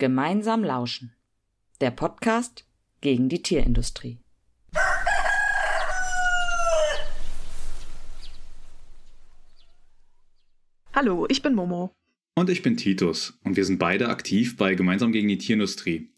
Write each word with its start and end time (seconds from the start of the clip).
Gemeinsam 0.00 0.64
lauschen. 0.64 1.12
Der 1.82 1.90
Podcast 1.90 2.64
gegen 3.02 3.28
die 3.28 3.42
Tierindustrie. 3.42 4.18
Hallo, 10.94 11.26
ich 11.28 11.42
bin 11.42 11.54
Momo. 11.54 11.94
Und 12.34 12.48
ich 12.48 12.62
bin 12.62 12.78
Titus 12.78 13.38
und 13.44 13.58
wir 13.58 13.66
sind 13.66 13.78
beide 13.78 14.08
aktiv 14.08 14.56
bei 14.56 14.74
Gemeinsam 14.74 15.12
gegen 15.12 15.28
die 15.28 15.36
Tierindustrie. 15.36 16.08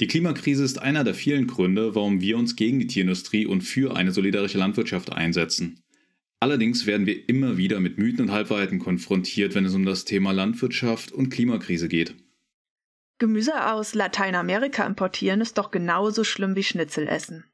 Die 0.00 0.06
Klimakrise 0.06 0.64
ist 0.64 0.80
einer 0.80 1.04
der 1.04 1.12
vielen 1.12 1.46
Gründe, 1.46 1.94
warum 1.94 2.22
wir 2.22 2.38
uns 2.38 2.56
gegen 2.56 2.78
die 2.78 2.86
Tierindustrie 2.86 3.44
und 3.44 3.60
für 3.60 3.94
eine 3.94 4.10
solidarische 4.10 4.56
Landwirtschaft 4.56 5.12
einsetzen. 5.12 5.82
Allerdings 6.40 6.86
werden 6.86 7.04
wir 7.04 7.28
immer 7.28 7.58
wieder 7.58 7.78
mit 7.80 7.98
Mythen 7.98 8.22
und 8.22 8.32
Halbwahrheiten 8.32 8.78
konfrontiert, 8.78 9.54
wenn 9.54 9.66
es 9.66 9.74
um 9.74 9.84
das 9.84 10.06
Thema 10.06 10.32
Landwirtschaft 10.32 11.12
und 11.12 11.28
Klimakrise 11.28 11.88
geht. 11.88 12.16
Gemüse 13.18 13.70
aus 13.72 13.94
Lateinamerika 13.94 14.84
importieren 14.84 15.40
ist 15.40 15.58
doch 15.58 15.70
genauso 15.70 16.24
schlimm 16.24 16.56
wie 16.56 16.64
Schnitzel 16.64 17.08
essen. 17.08 17.44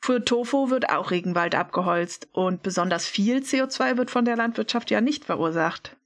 Für 0.00 0.24
Tofu 0.24 0.70
wird 0.70 0.90
auch 0.90 1.10
Regenwald 1.10 1.54
abgeholzt 1.54 2.28
und 2.32 2.62
besonders 2.62 3.06
viel 3.06 3.38
CO2 3.38 3.96
wird 3.96 4.10
von 4.10 4.24
der 4.24 4.36
Landwirtschaft 4.36 4.90
ja 4.90 5.00
nicht 5.00 5.24
verursacht. 5.24 5.96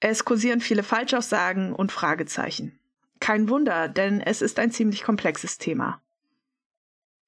Es 0.00 0.24
kursieren 0.24 0.60
viele 0.60 0.82
Falschaussagen 0.82 1.72
und 1.72 1.90
Fragezeichen. 1.90 2.78
Kein 3.20 3.48
Wunder, 3.48 3.88
denn 3.88 4.20
es 4.20 4.42
ist 4.42 4.58
ein 4.58 4.70
ziemlich 4.70 5.02
komplexes 5.02 5.58
Thema. 5.58 6.00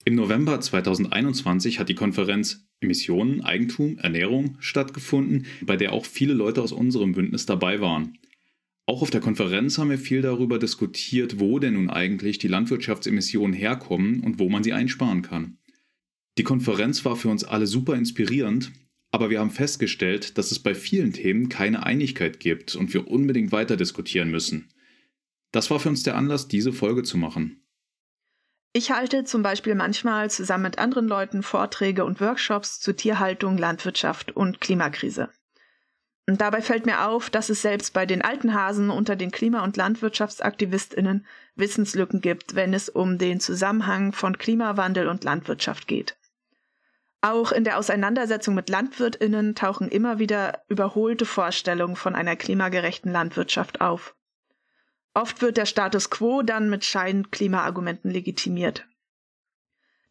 Im 0.05 0.15
November 0.15 0.61
2021 0.61 1.79
hat 1.79 1.89
die 1.89 1.95
Konferenz 1.95 2.65
Emissionen, 2.81 3.43
Eigentum, 3.43 3.99
Ernährung 3.99 4.57
stattgefunden, 4.61 5.47
bei 5.63 5.77
der 5.77 5.93
auch 5.93 6.07
viele 6.07 6.33
Leute 6.33 6.63
aus 6.63 6.73
unserem 6.73 7.13
Bündnis 7.13 7.45
dabei 7.45 7.81
waren. 7.81 8.19
Auch 8.91 9.03
auf 9.03 9.11
der 9.11 9.21
Konferenz 9.21 9.79
haben 9.79 9.91
wir 9.91 9.99
viel 9.99 10.21
darüber 10.21 10.59
diskutiert, 10.59 11.39
wo 11.39 11.61
denn 11.61 11.75
nun 11.75 11.91
eigentlich 11.91 12.39
die 12.39 12.49
Landwirtschaftsemissionen 12.49 13.53
herkommen 13.53 14.19
und 14.19 14.41
wo 14.41 14.49
man 14.49 14.65
sie 14.65 14.73
einsparen 14.73 15.23
kann. 15.23 15.59
Die 16.39 16.43
Konferenz 16.43 17.05
war 17.05 17.15
für 17.15 17.29
uns 17.29 17.45
alle 17.45 17.69
super 17.69 17.95
inspirierend, 17.95 18.73
aber 19.13 19.31
wir 19.31 19.39
haben 19.39 19.53
festgestellt, 19.53 20.39
dass 20.39 20.51
es 20.51 20.59
bei 20.59 20.75
vielen 20.75 21.13
Themen 21.13 21.49
keine 21.49 21.87
Einigkeit 21.87 22.41
gibt 22.41 22.75
und 22.75 22.93
wir 22.93 23.07
unbedingt 23.07 23.53
weiter 23.53 23.77
diskutieren 23.77 24.33
müssen. 24.33 24.73
Das 25.53 25.71
war 25.71 25.79
für 25.79 25.91
uns 25.91 26.03
der 26.03 26.17
Anlass, 26.17 26.49
diese 26.49 26.73
Folge 26.73 27.05
zu 27.05 27.17
machen. 27.17 27.63
Ich 28.73 28.91
halte 28.91 29.23
zum 29.23 29.45
Beispiel 29.45 29.77
manchmal 29.77 30.33
zusammen 30.33 30.65
mit 30.65 30.81
anderen 30.81 31.07
Leuten 31.07 31.45
Vorträge 31.45 32.05
und 32.05 32.21
Workshops 32.21 32.81
zu 32.81 32.93
Tierhaltung, 32.97 33.57
Landwirtschaft 33.57 34.33
und 34.33 34.61
Klimakrise. 34.61 35.29
Und 36.31 36.41
dabei 36.41 36.63
fällt 36.63 36.87
mir 36.87 37.09
auf, 37.09 37.29
dass 37.29 37.49
es 37.49 37.61
selbst 37.61 37.93
bei 37.93 38.07
den 38.07 38.23
alten 38.23 38.55
Hasen 38.55 38.91
unter 38.91 39.17
den 39.17 39.33
Klima- 39.33 39.65
und 39.65 39.77
Landwirtschaftsaktivistinnen 39.77 41.27
Wissenslücken 41.57 42.21
gibt, 42.21 42.55
wenn 42.55 42.73
es 42.73 42.89
um 42.89 43.19
den 43.19 43.41
Zusammenhang 43.41 44.13
von 44.13 44.39
Klimawandel 44.39 45.09
und 45.09 45.25
Landwirtschaft 45.25 45.89
geht. 45.89 46.17
Auch 47.21 47.51
in 47.51 47.65
der 47.65 47.79
Auseinandersetzung 47.79 48.55
mit 48.55 48.69
Landwirtinnen 48.69 49.57
tauchen 49.57 49.89
immer 49.89 50.21
wieder 50.21 50.63
überholte 50.69 51.27
Vorstellungen 51.27 51.97
von 51.97 52.15
einer 52.15 52.37
klimagerechten 52.37 53.11
Landwirtschaft 53.11 53.81
auf. 53.81 54.15
Oft 55.15 55.43
wird 55.43 55.57
der 55.57 55.67
Status 55.67 56.11
quo 56.11 56.43
dann 56.43 56.71
mit 56.71 56.85
Schein-Klimaargumenten 56.85 58.09
legitimiert. 58.09 58.87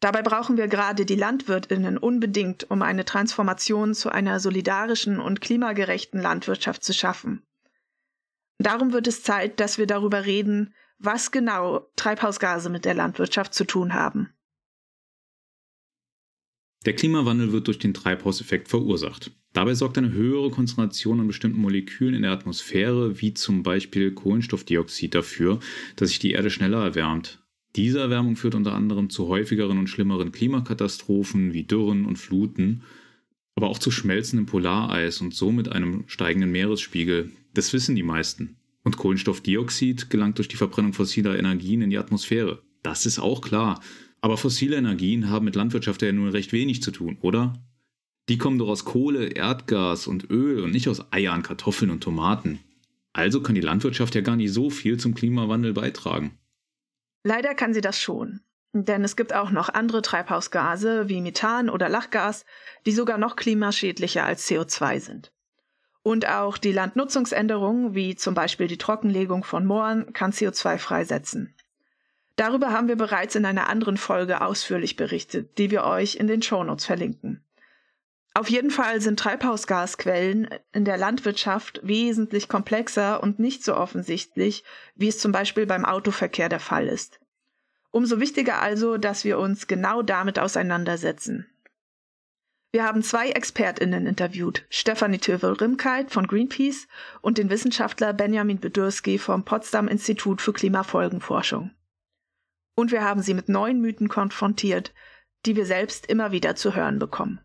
Dabei 0.00 0.22
brauchen 0.22 0.56
wir 0.56 0.66
gerade 0.66 1.04
die 1.04 1.14
Landwirtinnen 1.14 1.98
unbedingt, 1.98 2.70
um 2.70 2.80
eine 2.80 3.04
Transformation 3.04 3.94
zu 3.94 4.10
einer 4.10 4.40
solidarischen 4.40 5.20
und 5.20 5.42
klimagerechten 5.42 6.20
Landwirtschaft 6.20 6.82
zu 6.82 6.94
schaffen. 6.94 7.42
Darum 8.58 8.92
wird 8.92 9.06
es 9.06 9.22
Zeit, 9.22 9.60
dass 9.60 9.78
wir 9.78 9.86
darüber 9.86 10.24
reden, 10.24 10.74
was 10.98 11.30
genau 11.30 11.90
Treibhausgase 11.96 12.70
mit 12.70 12.84
der 12.84 12.94
Landwirtschaft 12.94 13.54
zu 13.54 13.64
tun 13.64 13.94
haben. 13.94 14.30
Der 16.86 16.94
Klimawandel 16.94 17.52
wird 17.52 17.66
durch 17.66 17.78
den 17.78 17.92
Treibhauseffekt 17.92 18.68
verursacht. 18.68 19.32
Dabei 19.52 19.74
sorgt 19.74 19.98
eine 19.98 20.12
höhere 20.12 20.50
Konzentration 20.50 21.20
an 21.20 21.26
bestimmten 21.26 21.60
Molekülen 21.60 22.14
in 22.14 22.22
der 22.22 22.30
Atmosphäre, 22.30 23.20
wie 23.20 23.34
zum 23.34 23.62
Beispiel 23.62 24.14
Kohlenstoffdioxid, 24.14 25.14
dafür, 25.14 25.58
dass 25.96 26.08
sich 26.08 26.20
die 26.20 26.32
Erde 26.32 26.48
schneller 26.48 26.82
erwärmt. 26.82 27.42
Diese 27.76 28.00
Erwärmung 28.00 28.36
führt 28.36 28.54
unter 28.54 28.74
anderem 28.74 29.10
zu 29.10 29.28
häufigeren 29.28 29.78
und 29.78 29.88
schlimmeren 29.88 30.32
Klimakatastrophen 30.32 31.52
wie 31.52 31.62
Dürren 31.62 32.04
und 32.04 32.18
Fluten, 32.18 32.82
aber 33.54 33.68
auch 33.68 33.78
zu 33.78 33.90
schmelzendem 33.90 34.46
Polareis 34.46 35.20
und 35.20 35.34
somit 35.34 35.68
einem 35.70 36.04
steigenden 36.06 36.50
Meeresspiegel. 36.50 37.30
Das 37.54 37.72
wissen 37.72 37.94
die 37.94 38.02
meisten. 38.02 38.56
Und 38.82 38.96
Kohlenstoffdioxid 38.96 40.10
gelangt 40.10 40.38
durch 40.38 40.48
die 40.48 40.56
Verbrennung 40.56 40.94
fossiler 40.94 41.38
Energien 41.38 41.82
in 41.82 41.90
die 41.90 41.98
Atmosphäre. 41.98 42.62
Das 42.82 43.06
ist 43.06 43.18
auch 43.18 43.40
klar. 43.40 43.80
Aber 44.22 44.36
fossile 44.36 44.76
Energien 44.76 45.28
haben 45.28 45.44
mit 45.44 45.54
Landwirtschaft 45.54 46.02
ja 46.02 46.12
nur 46.12 46.32
recht 46.32 46.52
wenig 46.52 46.82
zu 46.82 46.90
tun, 46.90 47.18
oder? 47.20 47.54
Die 48.28 48.38
kommen 48.38 48.58
doch 48.58 48.68
aus 48.68 48.84
Kohle, 48.84 49.26
Erdgas 49.26 50.06
und 50.06 50.30
Öl 50.30 50.60
und 50.60 50.70
nicht 50.70 50.88
aus 50.88 51.12
Eiern, 51.12 51.42
Kartoffeln 51.42 51.90
und 51.90 52.02
Tomaten. 52.02 52.60
Also 53.12 53.42
kann 53.42 53.54
die 53.54 53.60
Landwirtschaft 53.60 54.14
ja 54.14 54.20
gar 54.20 54.36
nicht 54.36 54.52
so 54.52 54.70
viel 54.70 54.98
zum 54.98 55.14
Klimawandel 55.14 55.72
beitragen. 55.72 56.32
Leider 57.22 57.54
kann 57.54 57.74
sie 57.74 57.80
das 57.80 58.00
schon. 58.00 58.40
Denn 58.72 59.02
es 59.02 59.16
gibt 59.16 59.32
auch 59.34 59.50
noch 59.50 59.68
andere 59.68 60.00
Treibhausgase 60.00 61.08
wie 61.08 61.20
Methan 61.20 61.68
oder 61.70 61.88
Lachgas, 61.88 62.44
die 62.86 62.92
sogar 62.92 63.18
noch 63.18 63.34
klimaschädlicher 63.34 64.24
als 64.24 64.46
CO2 64.48 65.00
sind. 65.00 65.32
Und 66.02 66.28
auch 66.28 66.56
die 66.56 66.72
Landnutzungsänderung, 66.72 67.94
wie 67.94 68.14
zum 68.14 68.34
Beispiel 68.34 68.68
die 68.68 68.78
Trockenlegung 68.78 69.44
von 69.44 69.66
Mooren, 69.66 70.12
kann 70.12 70.32
CO2 70.32 70.78
freisetzen. 70.78 71.54
Darüber 72.36 72.72
haben 72.72 72.88
wir 72.88 72.96
bereits 72.96 73.34
in 73.34 73.44
einer 73.44 73.68
anderen 73.68 73.98
Folge 73.98 74.40
ausführlich 74.40 74.96
berichtet, 74.96 75.58
die 75.58 75.70
wir 75.70 75.84
euch 75.84 76.14
in 76.14 76.26
den 76.26 76.40
Shownotes 76.40 76.86
verlinken. 76.86 77.44
Auf 78.32 78.48
jeden 78.48 78.70
Fall 78.70 79.00
sind 79.00 79.18
Treibhausgasquellen 79.18 80.48
in 80.72 80.84
der 80.84 80.96
Landwirtschaft 80.96 81.80
wesentlich 81.82 82.48
komplexer 82.48 83.22
und 83.22 83.40
nicht 83.40 83.64
so 83.64 83.76
offensichtlich, 83.76 84.62
wie 84.94 85.08
es 85.08 85.18
zum 85.18 85.32
Beispiel 85.32 85.66
beim 85.66 85.84
Autoverkehr 85.84 86.48
der 86.48 86.60
Fall 86.60 86.86
ist. 86.86 87.20
Umso 87.90 88.20
wichtiger 88.20 88.62
also, 88.62 88.98
dass 88.98 89.24
wir 89.24 89.38
uns 89.38 89.66
genau 89.66 90.02
damit 90.02 90.38
auseinandersetzen. 90.38 91.46
Wir 92.72 92.84
haben 92.84 93.02
zwei 93.02 93.30
ExpertInnen 93.30 94.06
interviewt, 94.06 94.64
Stefanie 94.70 95.18
Tövel-Rimkeit 95.18 96.12
von 96.12 96.28
Greenpeace 96.28 96.86
und 97.20 97.36
den 97.36 97.50
Wissenschaftler 97.50 98.12
Benjamin 98.12 98.60
Bedürski 98.60 99.18
vom 99.18 99.44
Potsdam 99.44 99.88
Institut 99.88 100.40
für 100.40 100.52
Klimafolgenforschung. 100.52 101.72
Und 102.76 102.92
wir 102.92 103.02
haben 103.02 103.22
sie 103.22 103.34
mit 103.34 103.48
neuen 103.48 103.80
Mythen 103.80 104.08
konfrontiert, 104.08 104.94
die 105.46 105.56
wir 105.56 105.66
selbst 105.66 106.06
immer 106.06 106.30
wieder 106.30 106.54
zu 106.54 106.76
hören 106.76 107.00
bekommen. 107.00 107.40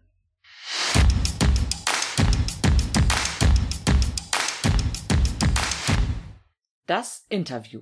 Das 6.86 7.26
Interview. 7.30 7.82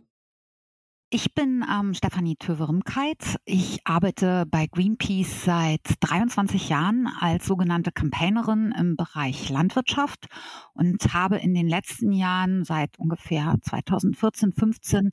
Ich 1.15 1.35
bin 1.35 1.63
ähm, 1.71 1.93
Stefanie 1.93 2.37
Töveremkeit. 2.37 3.37
Ich 3.45 3.85
arbeite 3.85 4.47
bei 4.49 4.65
Greenpeace 4.65 5.45
seit 5.45 5.81
23 5.99 6.69
Jahren 6.69 7.05
als 7.05 7.45
sogenannte 7.45 7.91
Campaignerin 7.91 8.73
im 8.75 8.95
Bereich 8.95 9.47
Landwirtschaft 9.51 10.25
und 10.73 11.13
habe 11.13 11.37
in 11.37 11.53
den 11.53 11.69
letzten 11.69 12.13
Jahren 12.13 12.63
seit 12.63 12.97
ungefähr 12.97 13.57
2014, 13.61 14.53
15 14.53 15.11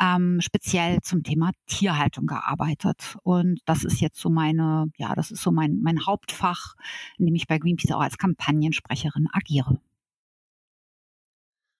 ähm, 0.00 0.40
speziell 0.40 1.02
zum 1.02 1.22
Thema 1.22 1.50
Tierhaltung 1.66 2.24
gearbeitet. 2.24 3.18
Und 3.22 3.60
das 3.66 3.84
ist 3.84 4.00
jetzt 4.00 4.18
so 4.18 4.30
meine, 4.30 4.86
ja, 4.96 5.14
das 5.14 5.30
ist 5.30 5.42
so 5.42 5.50
mein, 5.50 5.80
mein 5.82 6.06
Hauptfach, 6.06 6.74
in 7.18 7.26
dem 7.26 7.34
ich 7.34 7.46
bei 7.46 7.58
Greenpeace 7.58 7.92
auch 7.92 8.00
als 8.00 8.16
Kampagnensprecherin 8.16 9.28
agiere. 9.30 9.78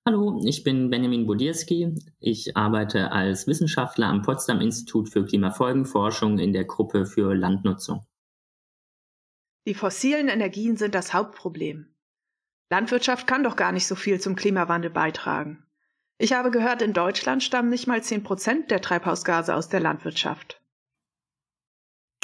Hallo, 0.06 0.38
ich 0.44 0.62
bin 0.64 0.90
Benjamin 0.90 1.26
Budierski. 1.26 1.94
Ich 2.20 2.58
arbeite 2.58 3.10
als 3.10 3.46
Wissenschaftler 3.46 4.08
am 4.08 4.20
Potsdam 4.20 4.60
Institut 4.60 5.08
für 5.08 5.24
Klimafolgenforschung 5.24 6.38
in 6.38 6.52
der 6.52 6.66
Gruppe 6.66 7.06
für 7.06 7.34
Landnutzung. 7.34 8.04
Die 9.66 9.72
fossilen 9.72 10.28
Energien 10.28 10.76
sind 10.76 10.94
das 10.94 11.14
Hauptproblem. 11.14 11.94
Landwirtschaft 12.70 13.26
kann 13.26 13.44
doch 13.44 13.56
gar 13.56 13.72
nicht 13.72 13.86
so 13.86 13.94
viel 13.94 14.20
zum 14.20 14.36
Klimawandel 14.36 14.90
beitragen. 14.90 15.64
Ich 16.18 16.34
habe 16.34 16.50
gehört, 16.50 16.82
in 16.82 16.92
Deutschland 16.92 17.42
stammen 17.42 17.70
nicht 17.70 17.86
mal 17.86 18.02
10 18.02 18.24
Prozent 18.24 18.70
der 18.70 18.82
Treibhausgase 18.82 19.54
aus 19.54 19.70
der 19.70 19.80
Landwirtschaft. 19.80 20.62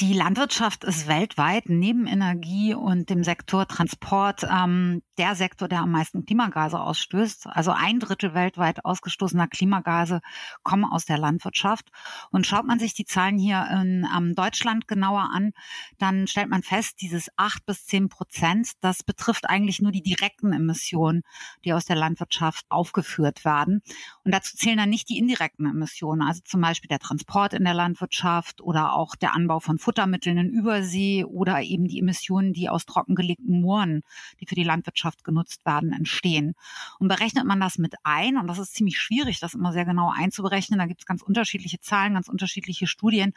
Die 0.00 0.14
Landwirtschaft 0.14 0.84
ist 0.84 1.08
weltweit 1.08 1.64
neben 1.68 2.06
Energie 2.06 2.72
und 2.72 3.10
dem 3.10 3.22
Sektor 3.22 3.68
Transport 3.68 4.46
ähm, 4.50 5.02
der 5.18 5.34
Sektor, 5.34 5.68
der 5.68 5.80
am 5.80 5.90
meisten 5.90 6.24
Klimagase 6.24 6.80
ausstößt. 6.80 7.48
Also 7.48 7.72
ein 7.72 8.00
Drittel 8.00 8.32
weltweit 8.32 8.82
ausgestoßener 8.86 9.46
Klimagase 9.46 10.22
kommen 10.62 10.86
aus 10.86 11.04
der 11.04 11.18
Landwirtschaft. 11.18 11.90
Und 12.30 12.46
schaut 12.46 12.64
man 12.64 12.78
sich 12.78 12.94
die 12.94 13.04
Zahlen 13.04 13.36
hier 13.36 13.68
in 13.70 14.08
ähm, 14.16 14.34
Deutschland 14.34 14.88
genauer 14.88 15.28
an, 15.34 15.52
dann 15.98 16.26
stellt 16.26 16.48
man 16.48 16.62
fest, 16.62 17.02
dieses 17.02 17.28
acht 17.36 17.66
bis 17.66 17.84
zehn 17.84 18.08
Prozent, 18.08 18.70
das 18.80 19.02
betrifft 19.02 19.50
eigentlich 19.50 19.82
nur 19.82 19.92
die 19.92 20.02
direkten 20.02 20.54
Emissionen, 20.54 21.24
die 21.66 21.74
aus 21.74 21.84
der 21.84 21.96
Landwirtschaft 21.96 22.64
aufgeführt 22.70 23.44
werden. 23.44 23.82
Und 24.24 24.32
dazu 24.32 24.56
zählen 24.56 24.78
dann 24.78 24.88
nicht 24.88 25.10
die 25.10 25.18
indirekten 25.18 25.66
Emissionen, 25.66 26.22
also 26.22 26.40
zum 26.42 26.62
Beispiel 26.62 26.88
der 26.88 27.00
Transport 27.00 27.52
in 27.52 27.64
der 27.64 27.74
Landwirtschaft 27.74 28.62
oder 28.62 28.94
auch 28.94 29.14
der 29.14 29.34
Anbau 29.34 29.60
von 29.60 29.78
Futtermitteln 29.90 30.38
in 30.38 30.50
Übersee 30.50 31.24
oder 31.24 31.62
eben 31.62 31.88
die 31.88 31.98
Emissionen, 31.98 32.52
die 32.52 32.68
aus 32.68 32.86
trockengelegten 32.86 33.60
Mooren, 33.60 34.02
die 34.38 34.46
für 34.46 34.54
die 34.54 34.62
Landwirtschaft 34.62 35.24
genutzt 35.24 35.66
werden, 35.66 35.92
entstehen. 35.92 36.54
Und 37.00 37.08
berechnet 37.08 37.44
man 37.44 37.58
das 37.58 37.76
mit 37.76 37.96
ein, 38.04 38.36
und 38.36 38.46
das 38.46 38.60
ist 38.60 38.72
ziemlich 38.72 39.00
schwierig, 39.00 39.40
das 39.40 39.54
immer 39.54 39.72
sehr 39.72 39.84
genau 39.84 40.12
einzuberechnen, 40.14 40.78
da 40.78 40.86
gibt 40.86 41.00
es 41.00 41.06
ganz 41.06 41.22
unterschiedliche 41.22 41.80
Zahlen, 41.80 42.14
ganz 42.14 42.28
unterschiedliche 42.28 42.86
Studien, 42.86 43.32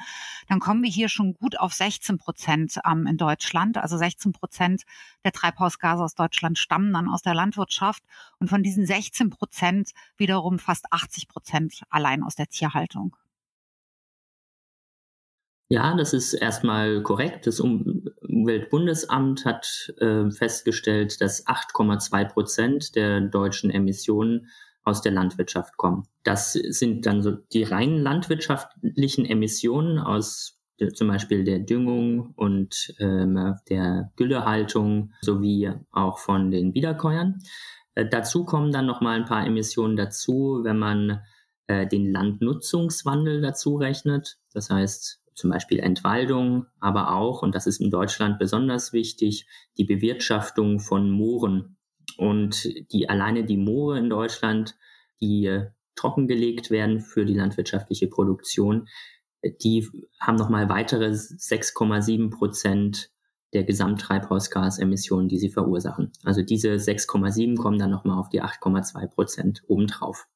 dann 0.47 0.59
kommen 0.59 0.83
wir 0.83 0.91
hier 0.91 1.09
schon 1.09 1.33
gut 1.33 1.59
auf 1.59 1.73
16 1.73 2.19
Prozent 2.19 2.77
ähm, 2.87 3.07
in 3.07 3.17
Deutschland. 3.17 3.79
Also 3.79 3.97
16 3.97 4.33
Prozent 4.33 4.83
der 5.23 5.31
Treibhausgase 5.31 6.03
aus 6.03 6.13
Deutschland 6.13 6.59
stammen 6.59 6.93
dann 6.93 7.09
aus 7.09 7.23
der 7.23 7.33
Landwirtschaft 7.33 8.03
und 8.37 8.47
von 8.47 8.61
diesen 8.61 8.85
16 8.85 9.31
Prozent 9.31 9.89
wiederum 10.17 10.59
fast 10.59 10.85
80 10.93 11.27
Prozent 11.29 11.81
allein 11.89 12.21
aus 12.21 12.35
der 12.35 12.45
Tierhaltung. 12.45 13.15
Ja, 15.73 15.95
das 15.95 16.13
ist 16.13 16.35
erstmal 16.35 17.01
korrekt. 17.01 17.47
Das 17.47 17.59
Umweltbundesamt 17.59 19.43
hat 19.43 19.91
äh, 19.97 20.29
festgestellt, 20.29 21.19
dass 21.19 21.47
8,2 21.47 22.25
Prozent 22.25 22.95
der 22.95 23.21
deutschen 23.21 23.71
Emissionen 23.71 24.49
aus 24.83 25.01
der 25.01 25.13
Landwirtschaft 25.13 25.75
kommen. 25.77 26.03
Das 26.21 26.53
sind 26.53 27.07
dann 27.07 27.23
so 27.23 27.31
die 27.31 27.63
rein 27.63 27.97
landwirtschaftlichen 27.97 29.25
Emissionen 29.25 29.97
aus 29.97 30.59
zum 30.93 31.07
Beispiel 31.07 31.43
der 31.43 31.57
Düngung 31.57 32.35
und 32.35 32.93
ähm, 32.99 33.55
der 33.67 34.11
Güllehaltung 34.15 35.13
sowie 35.21 35.71
auch 35.91 36.19
von 36.19 36.51
den 36.51 36.75
Wiederkäuern. 36.75 37.39
Äh, 37.95 38.07
dazu 38.07 38.45
kommen 38.45 38.71
dann 38.71 38.85
noch 38.85 39.01
mal 39.01 39.15
ein 39.19 39.25
paar 39.25 39.43
Emissionen 39.47 39.95
dazu, 39.95 40.59
wenn 40.61 40.77
man 40.77 41.21
äh, 41.65 41.87
den 41.87 42.11
Landnutzungswandel 42.11 43.41
dazu 43.41 43.77
rechnet. 43.77 44.37
Das 44.53 44.69
heißt, 44.69 45.22
zum 45.35 45.49
Beispiel 45.49 45.79
Entwaldung, 45.79 46.65
aber 46.79 47.15
auch, 47.15 47.41
und 47.41 47.55
das 47.55 47.67
ist 47.67 47.81
in 47.81 47.91
Deutschland 47.91 48.39
besonders 48.39 48.93
wichtig, 48.93 49.47
die 49.77 49.85
Bewirtschaftung 49.85 50.79
von 50.79 51.09
Mooren. 51.09 51.77
Und 52.17 52.69
die 52.91 53.09
alleine 53.09 53.43
die 53.43 53.57
Moore 53.57 53.97
in 53.97 54.09
Deutschland, 54.09 54.75
die 55.21 55.45
äh, 55.45 55.67
trockengelegt 55.95 56.69
werden 56.69 56.99
für 56.99 57.25
die 57.25 57.33
landwirtschaftliche 57.33 58.07
Produktion, 58.07 58.87
die 59.61 59.87
haben 60.19 60.37
nochmal 60.37 60.69
weitere 60.69 61.07
6,7 61.07 62.29
Prozent 62.29 63.09
der 63.53 63.63
Gesamttreibhausgasemissionen, 63.63 65.27
die 65.27 65.37
sie 65.37 65.49
verursachen. 65.49 66.11
Also 66.23 66.41
diese 66.41 66.69
6,7 66.73 67.57
kommen 67.57 67.77
dann 67.77 67.91
nochmal 67.91 68.17
auf 68.17 68.29
die 68.29 68.41
8,2 68.41 69.07
Prozent 69.07 69.63
obendrauf. 69.67 70.27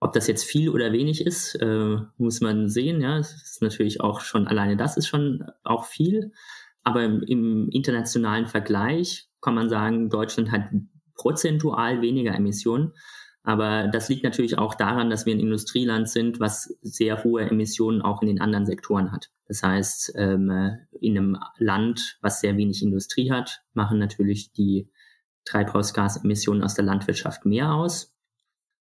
Ob 0.00 0.12
das 0.12 0.28
jetzt 0.28 0.44
viel 0.44 0.70
oder 0.70 0.92
wenig 0.92 1.26
ist, 1.26 1.56
äh, 1.56 1.96
muss 2.16 2.40
man 2.40 2.68
sehen. 2.68 3.00
Ja, 3.00 3.18
es 3.18 3.32
ist 3.32 3.62
natürlich 3.62 4.00
auch 4.00 4.20
schon 4.20 4.46
alleine 4.46 4.76
das 4.76 4.96
ist 4.96 5.08
schon 5.08 5.44
auch 5.64 5.84
viel. 5.84 6.32
Aber 6.84 7.02
im, 7.04 7.22
im 7.22 7.68
internationalen 7.70 8.46
Vergleich 8.46 9.28
kann 9.40 9.54
man 9.54 9.68
sagen, 9.68 10.08
Deutschland 10.08 10.52
hat 10.52 10.70
prozentual 11.14 12.00
weniger 12.00 12.34
Emissionen. 12.34 12.92
Aber 13.42 13.88
das 13.88 14.08
liegt 14.08 14.24
natürlich 14.24 14.58
auch 14.58 14.74
daran, 14.74 15.10
dass 15.10 15.26
wir 15.26 15.34
ein 15.34 15.40
Industrieland 15.40 16.08
sind, 16.08 16.38
was 16.38 16.76
sehr 16.82 17.24
hohe 17.24 17.42
Emissionen 17.42 18.02
auch 18.02 18.20
in 18.20 18.28
den 18.28 18.40
anderen 18.40 18.66
Sektoren 18.66 19.10
hat. 19.10 19.30
Das 19.46 19.62
heißt, 19.62 20.12
ähm, 20.16 20.78
in 21.00 21.16
einem 21.16 21.38
Land, 21.56 22.18
was 22.20 22.40
sehr 22.40 22.56
wenig 22.56 22.82
Industrie 22.82 23.30
hat, 23.30 23.62
machen 23.72 23.98
natürlich 23.98 24.52
die 24.52 24.90
Treibhausgasemissionen 25.44 26.62
aus 26.62 26.74
der 26.74 26.84
Landwirtschaft 26.84 27.46
mehr 27.46 27.72
aus. 27.72 28.14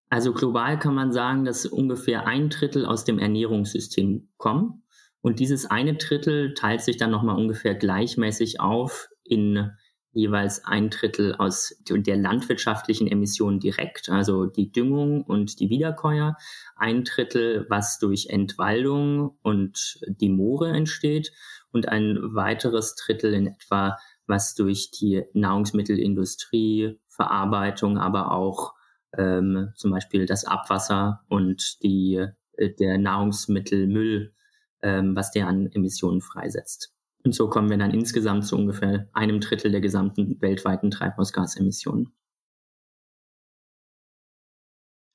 Also 0.10 0.34
global 0.34 0.80
kann 0.80 0.96
man 0.96 1.12
sagen, 1.12 1.44
dass 1.44 1.66
ungefähr 1.66 2.26
ein 2.26 2.50
Drittel 2.50 2.86
aus 2.86 3.04
dem 3.04 3.20
Ernährungssystem 3.20 4.30
kommen. 4.38 4.84
Und 5.22 5.40
dieses 5.40 5.66
eine 5.66 5.96
Drittel 5.96 6.54
teilt 6.54 6.82
sich 6.82 6.98
dann 6.98 7.12
nochmal 7.12 7.38
ungefähr 7.38 7.76
gleichmäßig 7.76 8.62
auf 8.62 9.10
in 9.24 9.72
jeweils 10.14 10.66
ein 10.66 10.90
Drittel 10.90 11.36
aus 11.36 11.76
der 11.88 12.18
landwirtschaftlichen 12.18 13.08
Emissionen 13.08 13.60
direkt, 13.60 14.10
also 14.10 14.46
die 14.46 14.72
Düngung 14.72 15.22
und 15.22 15.60
die 15.60 15.70
Wiederkäuer, 15.70 16.38
ein 16.76 17.04
Drittel, 17.04 17.68
was 17.70 18.00
durch 18.00 18.28
Entwaldung 18.30 19.38
und 19.44 20.00
die 20.08 20.30
Moore 20.30 20.70
entsteht. 20.70 21.32
Und 21.72 21.90
ein 21.90 22.18
weiteres 22.34 22.96
Drittel 22.96 23.34
in 23.34 23.48
etwa, 23.48 23.98
was 24.26 24.56
durch 24.56 24.90
die 24.90 25.24
Nahrungsmittelindustrie, 25.34 27.00
Verarbeitung, 27.10 27.98
aber 27.98 28.32
auch 28.32 28.74
ähm, 29.18 29.72
zum 29.76 29.92
Beispiel 29.92 30.26
das 30.26 30.46
Abwasser 30.46 31.24
und 31.30 31.82
die, 31.84 32.26
äh, 32.54 32.74
der 32.76 32.98
Nahrungsmittelmüll, 32.98 34.34
ähm, 34.82 35.16
was 35.16 35.32
der 35.32 35.48
an 35.48 35.68
Emissionen 35.72 36.22
freisetzt. 36.22 36.94
Und 37.24 37.34
so 37.34 37.50
kommen 37.50 37.70
wir 37.70 37.78
dann 37.78 37.92
insgesamt 37.92 38.46
zu 38.46 38.56
ungefähr 38.56 39.10
einem 39.14 39.40
Drittel 39.40 39.72
der 39.72 39.82
gesamten 39.82 40.42
weltweiten 40.42 40.92
Treibhausgasemissionen. 40.92 42.14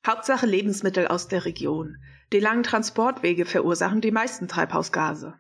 Hauptsache 0.07 0.47
Lebensmittel 0.47 1.07
aus 1.07 1.29
der 1.29 1.45
Region. 1.45 1.97
Die 2.33 2.41
langen 2.41 2.65
Transportwege 2.65 3.45
verursachen 3.45 4.01
die 4.01 4.11
meisten 4.11 4.49
Treibhausgase. 4.49 5.35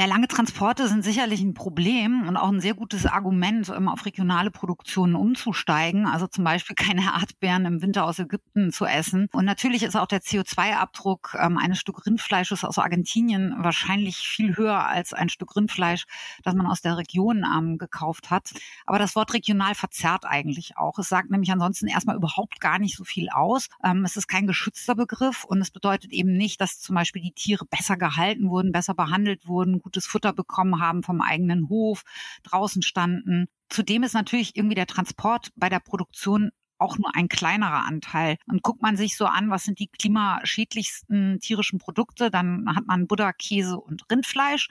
Ja, 0.00 0.06
lange 0.06 0.28
Transporte 0.28 0.86
sind 0.86 1.02
sicherlich 1.02 1.40
ein 1.40 1.54
Problem 1.54 2.28
und 2.28 2.36
auch 2.36 2.46
ein 2.46 2.60
sehr 2.60 2.74
gutes 2.74 3.04
Argument, 3.04 3.68
um 3.68 3.88
auf 3.88 4.06
regionale 4.06 4.52
Produktionen 4.52 5.16
umzusteigen. 5.16 6.06
Also 6.06 6.28
zum 6.28 6.44
Beispiel 6.44 6.76
keine 6.78 7.02
Erdbeeren 7.20 7.66
im 7.66 7.82
Winter 7.82 8.04
aus 8.04 8.20
Ägypten 8.20 8.70
zu 8.70 8.84
essen. 8.84 9.28
Und 9.32 9.44
natürlich 9.44 9.82
ist 9.82 9.96
auch 9.96 10.06
der 10.06 10.20
CO2-Abdruck 10.20 11.36
ähm, 11.40 11.58
eines 11.58 11.80
Stück 11.80 12.06
Rindfleisches 12.06 12.62
aus 12.62 12.78
Argentinien 12.78 13.56
wahrscheinlich 13.58 14.18
viel 14.18 14.56
höher 14.56 14.86
als 14.86 15.14
ein 15.14 15.30
Stück 15.30 15.56
Rindfleisch, 15.56 16.04
das 16.44 16.54
man 16.54 16.68
aus 16.68 16.80
der 16.80 16.96
Region 16.96 17.44
ähm, 17.44 17.76
gekauft 17.76 18.30
hat. 18.30 18.52
Aber 18.86 19.00
das 19.00 19.16
Wort 19.16 19.34
regional 19.34 19.74
verzerrt 19.74 20.24
eigentlich 20.24 20.76
auch. 20.76 21.00
Es 21.00 21.08
sagt 21.08 21.32
nämlich 21.32 21.50
ansonsten 21.50 21.88
erstmal 21.88 22.14
überhaupt 22.14 22.60
gar 22.60 22.78
nicht 22.78 22.96
so 22.96 23.02
viel 23.02 23.30
aus. 23.30 23.66
Ähm, 23.82 24.04
es 24.04 24.16
ist 24.16 24.28
kein 24.28 24.46
geschützter 24.46 24.94
Begriff 24.94 25.42
und 25.42 25.60
es 25.60 25.72
bedeutet 25.72 26.12
eben 26.12 26.36
nicht, 26.36 26.60
dass 26.60 26.78
zum 26.78 26.94
Beispiel 26.94 27.20
die 27.20 27.32
Tiere 27.32 27.64
besser 27.64 27.96
gehalten 27.96 28.48
wurden, 28.48 28.70
besser 28.70 28.94
behandelt 28.94 29.48
wurden, 29.48 29.82
gutes 29.88 30.06
Futter 30.06 30.34
bekommen 30.34 30.80
haben 30.80 31.02
vom 31.02 31.22
eigenen 31.22 31.70
Hof, 31.70 32.02
draußen 32.42 32.82
standen. 32.82 33.46
Zudem 33.70 34.02
ist 34.02 34.12
natürlich 34.12 34.54
irgendwie 34.54 34.74
der 34.74 34.86
Transport 34.86 35.50
bei 35.56 35.70
der 35.70 35.80
Produktion 35.80 36.50
auch 36.78 36.96
nur 36.98 37.14
ein 37.16 37.28
kleinerer 37.28 37.84
Anteil. 37.86 38.36
Und 38.46 38.62
guckt 38.62 38.82
man 38.82 38.96
sich 38.96 39.16
so 39.16 39.24
an, 39.24 39.50
was 39.50 39.64
sind 39.64 39.78
die 39.78 39.88
klimaschädlichsten 39.88 41.40
tierischen 41.40 41.78
Produkte, 41.78 42.30
dann 42.30 42.72
hat 42.76 42.86
man 42.86 43.06
Butter, 43.06 43.32
Käse 43.32 43.78
und 43.78 44.04
Rindfleisch. 44.10 44.68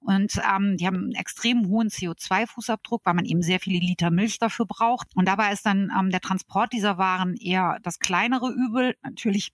Und 0.00 0.40
ähm, 0.48 0.76
die 0.76 0.86
haben 0.86 0.96
einen 0.96 1.14
extrem 1.14 1.66
hohen 1.66 1.88
CO2-Fußabdruck, 1.88 3.00
weil 3.04 3.14
man 3.14 3.24
eben 3.24 3.42
sehr 3.42 3.58
viele 3.58 3.80
Liter 3.80 4.10
Milch 4.10 4.38
dafür 4.38 4.66
braucht. 4.66 5.08
Und 5.16 5.26
dabei 5.26 5.52
ist 5.52 5.66
dann 5.66 5.90
ähm, 5.98 6.10
der 6.10 6.20
Transport 6.20 6.72
dieser 6.72 6.98
Waren 6.98 7.34
eher 7.34 7.78
das 7.82 7.98
kleinere 7.98 8.50
Übel. 8.50 8.94
Natürlich 9.02 9.52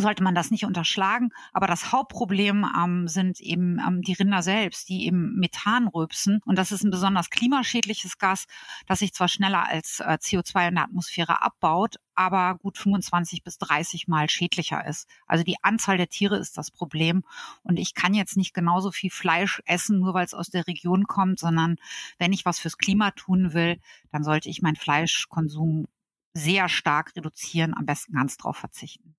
sollte 0.00 0.22
man 0.22 0.34
das 0.34 0.50
nicht 0.50 0.64
unterschlagen. 0.64 1.30
Aber 1.52 1.66
das 1.66 1.92
Hauptproblem 1.92 2.66
ähm, 2.76 3.08
sind 3.08 3.40
eben 3.40 3.78
ähm, 3.78 4.02
die 4.02 4.14
Rinder 4.14 4.42
selbst, 4.42 4.88
die 4.88 5.06
eben 5.06 5.38
Methan 5.38 5.88
rülpsen. 5.88 6.40
Und 6.44 6.56
das 6.58 6.72
ist 6.72 6.84
ein 6.84 6.90
besonders 6.90 7.30
klimaschädliches 7.30 8.18
Gas, 8.18 8.46
das 8.86 9.00
sich 9.00 9.12
zwar 9.12 9.28
schneller 9.28 9.66
als 9.66 10.00
äh, 10.00 10.18
CO2 10.20 10.68
in 10.68 10.74
der 10.74 10.84
Atmosphäre 10.84 11.42
abbaut, 11.42 11.96
aber 12.14 12.56
gut 12.58 12.76
25 12.76 13.42
bis 13.42 13.58
30 13.58 14.08
Mal 14.08 14.28
schädlicher 14.28 14.86
ist. 14.86 15.08
Also 15.26 15.44
die 15.44 15.56
Anzahl 15.62 15.96
der 15.96 16.08
Tiere 16.08 16.36
ist 16.36 16.58
das 16.58 16.70
Problem. 16.70 17.24
Und 17.62 17.78
ich 17.78 17.94
kann 17.94 18.14
jetzt 18.14 18.36
nicht 18.36 18.52
genauso 18.52 18.90
viel 18.90 19.10
Fleisch 19.10 19.62
essen, 19.66 20.00
nur 20.00 20.14
weil 20.14 20.26
es 20.26 20.34
aus 20.34 20.48
der 20.48 20.66
Region 20.66 21.04
kommt, 21.06 21.38
sondern 21.38 21.76
wenn 22.18 22.32
ich 22.32 22.44
was 22.44 22.58
fürs 22.58 22.78
Klima 22.78 23.10
tun 23.12 23.54
will, 23.54 23.80
dann 24.12 24.24
sollte 24.24 24.48
ich 24.48 24.62
meinen 24.62 24.76
Fleischkonsum 24.76 25.86
sehr 26.34 26.68
stark 26.68 27.16
reduzieren, 27.16 27.74
am 27.74 27.86
besten 27.86 28.14
ganz 28.14 28.36
drauf 28.36 28.56
verzichten. 28.56 29.16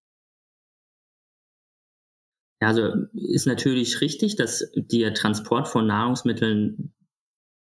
Ja, 2.61 2.67
also 2.67 2.93
ist 3.13 3.47
natürlich 3.47 4.01
richtig, 4.01 4.35
dass 4.35 4.71
der 4.75 5.15
Transport 5.15 5.67
von 5.67 5.87
Nahrungsmitteln 5.87 6.93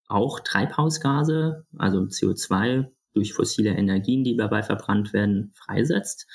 auch 0.07 0.39
Treibhausgase, 0.39 1.65
also 1.77 2.01
CO2 2.01 2.85
durch 3.13 3.33
fossile 3.33 3.71
Energien, 3.71 4.23
die 4.23 4.37
dabei 4.37 4.61
verbrannt 4.61 5.11
werden, 5.11 5.53
freisetzt. 5.55 6.27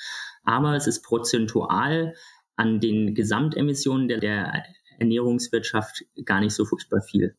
Aber 0.43 0.75
es 0.75 0.85
ist 0.85 1.01
prozentual 1.01 2.13
an 2.57 2.79
den 2.79 3.15
Gesamtemissionen 3.15 4.09
der, 4.09 4.19
der 4.19 4.63
Ernährungswirtschaft 4.99 6.03
gar 6.25 6.41
nicht 6.41 6.53
so 6.53 6.65
furchtbar 6.65 7.01
viel. 7.01 7.37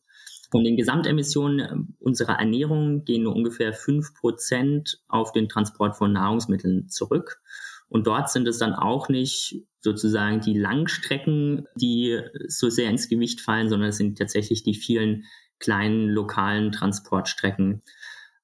Von 0.49 0.63
den 0.63 0.77
Gesamtemissionen 0.77 1.95
unserer 1.99 2.39
Ernährung 2.39 3.03
gehen 3.05 3.23
nur 3.23 3.35
ungefähr 3.35 3.73
fünf 3.73 4.15
Prozent 4.15 4.99
auf 5.07 5.31
den 5.31 5.47
Transport 5.47 5.95
von 5.95 6.13
Nahrungsmitteln 6.13 6.89
zurück. 6.89 7.39
Und 7.89 8.07
dort 8.07 8.29
sind 8.29 8.47
es 8.47 8.59
dann 8.59 8.73
auch 8.73 9.09
nicht 9.09 9.65
sozusagen 9.81 10.41
die 10.41 10.57
Langstrecken, 10.57 11.67
die 11.75 12.21
so 12.47 12.69
sehr 12.69 12.89
ins 12.89 13.09
Gewicht 13.09 13.41
fallen, 13.41 13.69
sondern 13.69 13.89
es 13.89 13.97
sind 13.97 14.17
tatsächlich 14.17 14.63
die 14.63 14.75
vielen 14.75 15.25
kleinen 15.59 16.09
lokalen 16.09 16.71
Transportstrecken. 16.71 17.81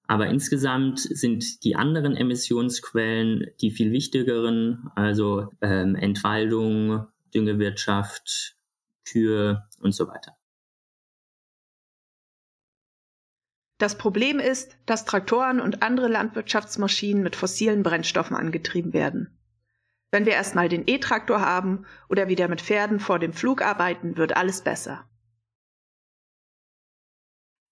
Aber 0.08 0.28
insgesamt 0.28 1.00
sind 1.00 1.64
die 1.64 1.76
anderen 1.76 2.16
Emissionsquellen 2.16 3.48
die 3.62 3.72
viel 3.72 3.92
wichtigeren, 3.92 4.90
also 4.96 5.50
ähm, 5.62 5.96
Entwaldung, 5.96 7.08
Düngewirtschaft, 7.34 8.56
Kühe 9.06 9.64
und 9.80 9.94
so 9.94 10.08
weiter. 10.08 10.36
Das 13.78 13.98
Problem 13.98 14.40
ist, 14.40 14.78
dass 14.86 15.06
Traktoren 15.06 15.60
und 15.60 15.84
andere 15.84 16.08
Landwirtschaftsmaschinen 16.08 17.24
mit 17.24 17.36
fossilen 17.36 17.84
Brennstoffen 17.84 18.36
angetrieben 18.36 18.94
werden. 18.94 19.35
Wenn 20.16 20.26
wir 20.26 20.32
erstmal 20.32 20.70
den 20.70 20.84
E-Traktor 20.88 21.42
haben 21.42 21.86
oder 22.08 22.30
wieder 22.30 22.48
mit 22.48 22.62
Pferden 22.62 23.02
vor 23.02 23.20
dem 23.20 23.34
Flug 23.34 23.62
arbeiten, 23.62 24.16
wird 24.16 24.38
alles 24.38 24.62
besser. 24.62 25.04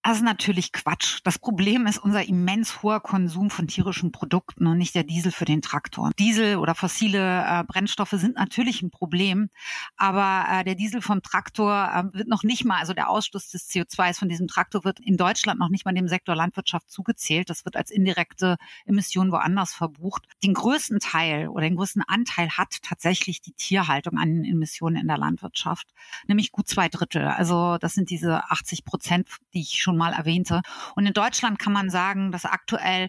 Das 0.06 0.18
ist 0.18 0.22
natürlich 0.22 0.70
Quatsch. 0.72 1.20
Das 1.24 1.38
Problem 1.38 1.86
ist 1.86 1.96
unser 1.96 2.28
immens 2.28 2.82
hoher 2.82 3.00
Konsum 3.00 3.48
von 3.48 3.68
tierischen 3.68 4.12
Produkten 4.12 4.66
und 4.66 4.76
nicht 4.76 4.94
der 4.94 5.02
Diesel 5.02 5.32
für 5.32 5.46
den 5.46 5.62
Traktor. 5.62 6.10
Diesel 6.18 6.56
oder 6.56 6.74
fossile 6.74 7.42
äh, 7.42 7.64
Brennstoffe 7.64 8.10
sind 8.10 8.34
natürlich 8.34 8.82
ein 8.82 8.90
Problem, 8.90 9.48
aber 9.96 10.44
äh, 10.50 10.64
der 10.64 10.74
Diesel 10.74 11.00
vom 11.00 11.22
Traktor 11.22 11.90
äh, 11.90 12.18
wird 12.18 12.28
noch 12.28 12.42
nicht 12.42 12.66
mal, 12.66 12.80
also 12.80 12.92
der 12.92 13.08
Ausstoß 13.08 13.48
des 13.48 13.70
CO2 13.70 14.12
von 14.12 14.28
diesem 14.28 14.46
Traktor 14.46 14.84
wird 14.84 15.00
in 15.00 15.16
Deutschland 15.16 15.58
noch 15.58 15.70
nicht 15.70 15.86
mal 15.86 15.94
dem 15.94 16.06
Sektor 16.06 16.36
Landwirtschaft 16.36 16.90
zugezählt. 16.90 17.48
Das 17.48 17.64
wird 17.64 17.74
als 17.74 17.90
indirekte 17.90 18.58
Emission 18.84 19.32
woanders 19.32 19.72
verbucht. 19.72 20.28
Den 20.44 20.52
größten 20.52 21.00
Teil 21.00 21.48
oder 21.48 21.62
den 21.62 21.76
größten 21.76 22.02
Anteil 22.06 22.50
hat 22.50 22.82
tatsächlich 22.82 23.40
die 23.40 23.52
Tierhaltung 23.52 24.18
an 24.18 24.44
Emissionen 24.44 24.96
in 24.96 25.08
der 25.08 25.16
Landwirtschaft, 25.16 25.94
nämlich 26.28 26.52
gut 26.52 26.68
zwei 26.68 26.90
Drittel. 26.90 27.26
Also 27.26 27.78
das 27.78 27.94
sind 27.94 28.10
diese 28.10 28.50
80 28.50 28.84
Prozent, 28.84 29.30
die 29.54 29.62
ich 29.62 29.80
schon 29.80 29.93
schon 29.94 29.98
mal 29.98 30.12
erwähnte. 30.12 30.62
Und 30.96 31.06
in 31.06 31.12
Deutschland 31.12 31.58
kann 31.58 31.72
man 31.72 31.90
sagen, 31.90 32.32
dass 32.32 32.44
aktuell 32.44 33.08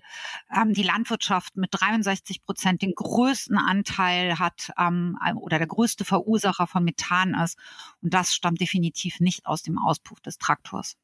ähm, 0.55 0.73
die 0.73 0.83
Landwirtschaft 0.83 1.57
mit 1.57 1.69
63 1.71 2.43
Prozent 2.43 2.81
den 2.81 2.93
größten 2.95 3.57
Anteil 3.57 4.37
hat 4.39 4.71
ähm, 4.77 5.17
oder 5.35 5.57
der 5.57 5.67
größte 5.67 6.05
Verursacher 6.05 6.67
von 6.67 6.83
Methan 6.83 7.33
ist. 7.33 7.57
Und 8.01 8.13
das 8.13 8.33
stammt 8.33 8.61
definitiv 8.61 9.19
nicht 9.19 9.45
aus 9.45 9.63
dem 9.63 9.79
Auspuff 9.79 10.21
des 10.21 10.37
Traktors. 10.37 10.95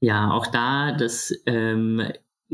Ja, 0.00 0.32
auch 0.32 0.48
da, 0.48 0.92
das 0.92 1.32
ähm, 1.46 2.02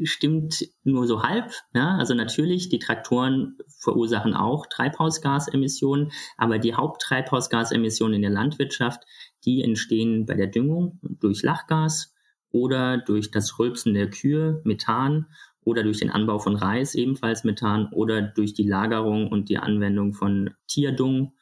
stimmt 0.05 0.69
nur 0.85 1.07
so 1.07 1.23
halb. 1.23 1.53
Ja? 1.75 1.97
Also 1.97 2.15
natürlich, 2.15 2.69
die 2.69 2.79
Traktoren 2.79 3.59
verursachen 3.81 4.35
auch 4.35 4.67
Treibhausgasemissionen, 4.67 6.13
aber 6.37 6.59
die 6.59 6.75
Haupttreibhausgasemissionen 6.75 8.17
in 8.17 8.23
der 8.23 8.31
Landwirtschaft, 8.31 9.05
die 9.45 9.63
entstehen 9.63 10.27
bei 10.27 10.35
der 10.35 10.49
Düngung 10.49 10.99
durch 11.03 11.43
Lachgas 11.43 12.15
oder 12.51 12.99
durch 12.99 13.31
das 13.31 13.59
Rülpsen 13.59 13.95
der 13.95 14.11
Kühe, 14.11 14.61
Methan 14.65 15.27
oder 15.65 15.83
durch 15.83 15.99
den 15.99 16.11
Anbau 16.11 16.39
von 16.39 16.57
Reis 16.57 16.95
ebenfalls 16.95 17.45
Methan 17.45 17.89
oder 17.93 18.23
durch 18.23 18.55
die 18.55 18.67
Lagerung 18.67 19.29
und 19.29 19.49
die 19.49 19.59
Anwendung 19.59 20.15
von 20.15 20.55
Tierdung, 20.67 21.35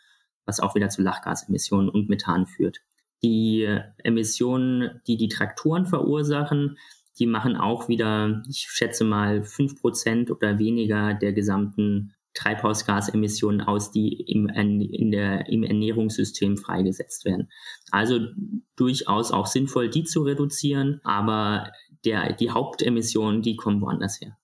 was 0.45 0.61
auch 0.61 0.75
wieder 0.75 0.89
zu 0.89 1.03
Lachgasemissionen 1.03 1.89
und 1.89 2.09
Methan 2.09 2.47
führt. 2.47 2.81
Die 3.23 3.69
Emissionen, 4.03 5.01
die 5.07 5.17
die 5.17 5.29
Traktoren 5.29 5.87
verursachen, 5.87 6.77
die 7.19 7.27
machen 7.27 7.57
auch 7.57 7.89
wieder, 7.89 8.43
ich 8.49 8.67
schätze 8.69 9.05
mal, 9.05 9.43
fünf 9.43 9.81
Prozent 9.81 10.31
oder 10.31 10.59
weniger 10.59 11.15
der 11.15 11.33
gesamten 11.33 12.13
Treibhausgasemissionen 12.37 13.63
aus, 13.63 13.91
die 13.91 14.21
im, 14.29 14.49
in 14.49 15.11
der, 15.11 15.49
im 15.49 15.63
Ernährungssystem 15.63 16.57
freigesetzt 16.57 17.25
werden. 17.25 17.51
Also 17.91 18.21
durchaus 18.77 19.33
auch 19.33 19.47
sinnvoll, 19.47 19.89
die 19.89 20.05
zu 20.05 20.23
reduzieren, 20.23 21.01
aber 21.03 21.73
der, 22.05 22.35
die 22.35 22.51
Hauptemissionen, 22.51 23.43
die 23.43 23.57
kommen 23.57 23.81
woanders 23.81 24.21
her. 24.21 24.37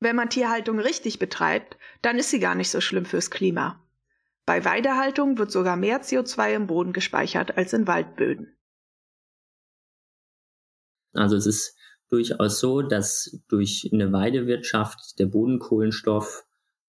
Wenn 0.00 0.16
man 0.16 0.30
Tierhaltung 0.30 0.78
richtig 0.78 1.18
betreibt, 1.18 1.78
dann 2.02 2.18
ist 2.18 2.30
sie 2.30 2.40
gar 2.40 2.54
nicht 2.54 2.70
so 2.70 2.80
schlimm 2.80 3.04
fürs 3.04 3.30
Klima. 3.30 3.82
Bei 4.46 4.64
Weidehaltung 4.64 5.38
wird 5.38 5.50
sogar 5.50 5.76
mehr 5.76 6.02
CO2 6.02 6.54
im 6.54 6.66
Boden 6.66 6.92
gespeichert 6.92 7.56
als 7.56 7.72
in 7.72 7.86
Waldböden. 7.86 8.56
Also 11.14 11.36
es 11.36 11.46
ist 11.46 11.76
durchaus 12.10 12.60
so, 12.60 12.82
dass 12.82 13.40
durch 13.48 13.90
eine 13.92 14.12
Weidewirtschaft 14.12 15.18
der 15.18 15.26
Bodenkohlenstoff 15.26 16.44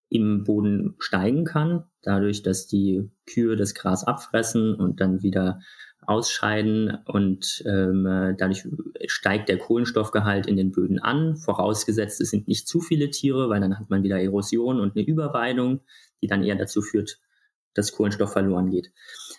im 0.10 0.43
Boden 0.43 0.95
steigen 1.00 1.45
kann, 1.45 1.86
dadurch, 2.01 2.43
dass 2.43 2.67
die 2.67 3.10
Kühe 3.25 3.55
das 3.55 3.74
Gras 3.74 4.03
abfressen 4.03 4.75
und 4.75 5.01
dann 5.01 5.24
wieder 5.24 5.60
ausscheiden 6.07 7.00
und 7.05 7.63
ähm, 7.65 8.03
dadurch 8.38 8.67
steigt 9.07 9.50
der 9.50 9.57
Kohlenstoffgehalt 9.57 10.45
in 10.45 10.55
den 10.55 10.72
Böden 10.72 11.00
an, 11.00 11.36
vorausgesetzt 11.36 12.22
es 12.22 12.29
sind 12.29 12.48
nicht 12.48 12.67
zu 12.67 12.79
viele 12.79 13.10
Tiere, 13.10 13.50
weil 13.50 13.62
dann 13.62 13.79
hat 13.79 13.89
man 13.89 14.03
wieder 14.03 14.22
Erosion 14.22 14.79
und 14.79 14.95
eine 14.95 15.05
Überweidung, 15.05 15.81
die 16.22 16.27
dann 16.27 16.43
eher 16.43 16.55
dazu 16.55 16.81
führt, 16.81 17.19
dass 17.74 17.91
Kohlenstoff 17.91 18.31
verloren 18.31 18.69
geht. 18.69 18.91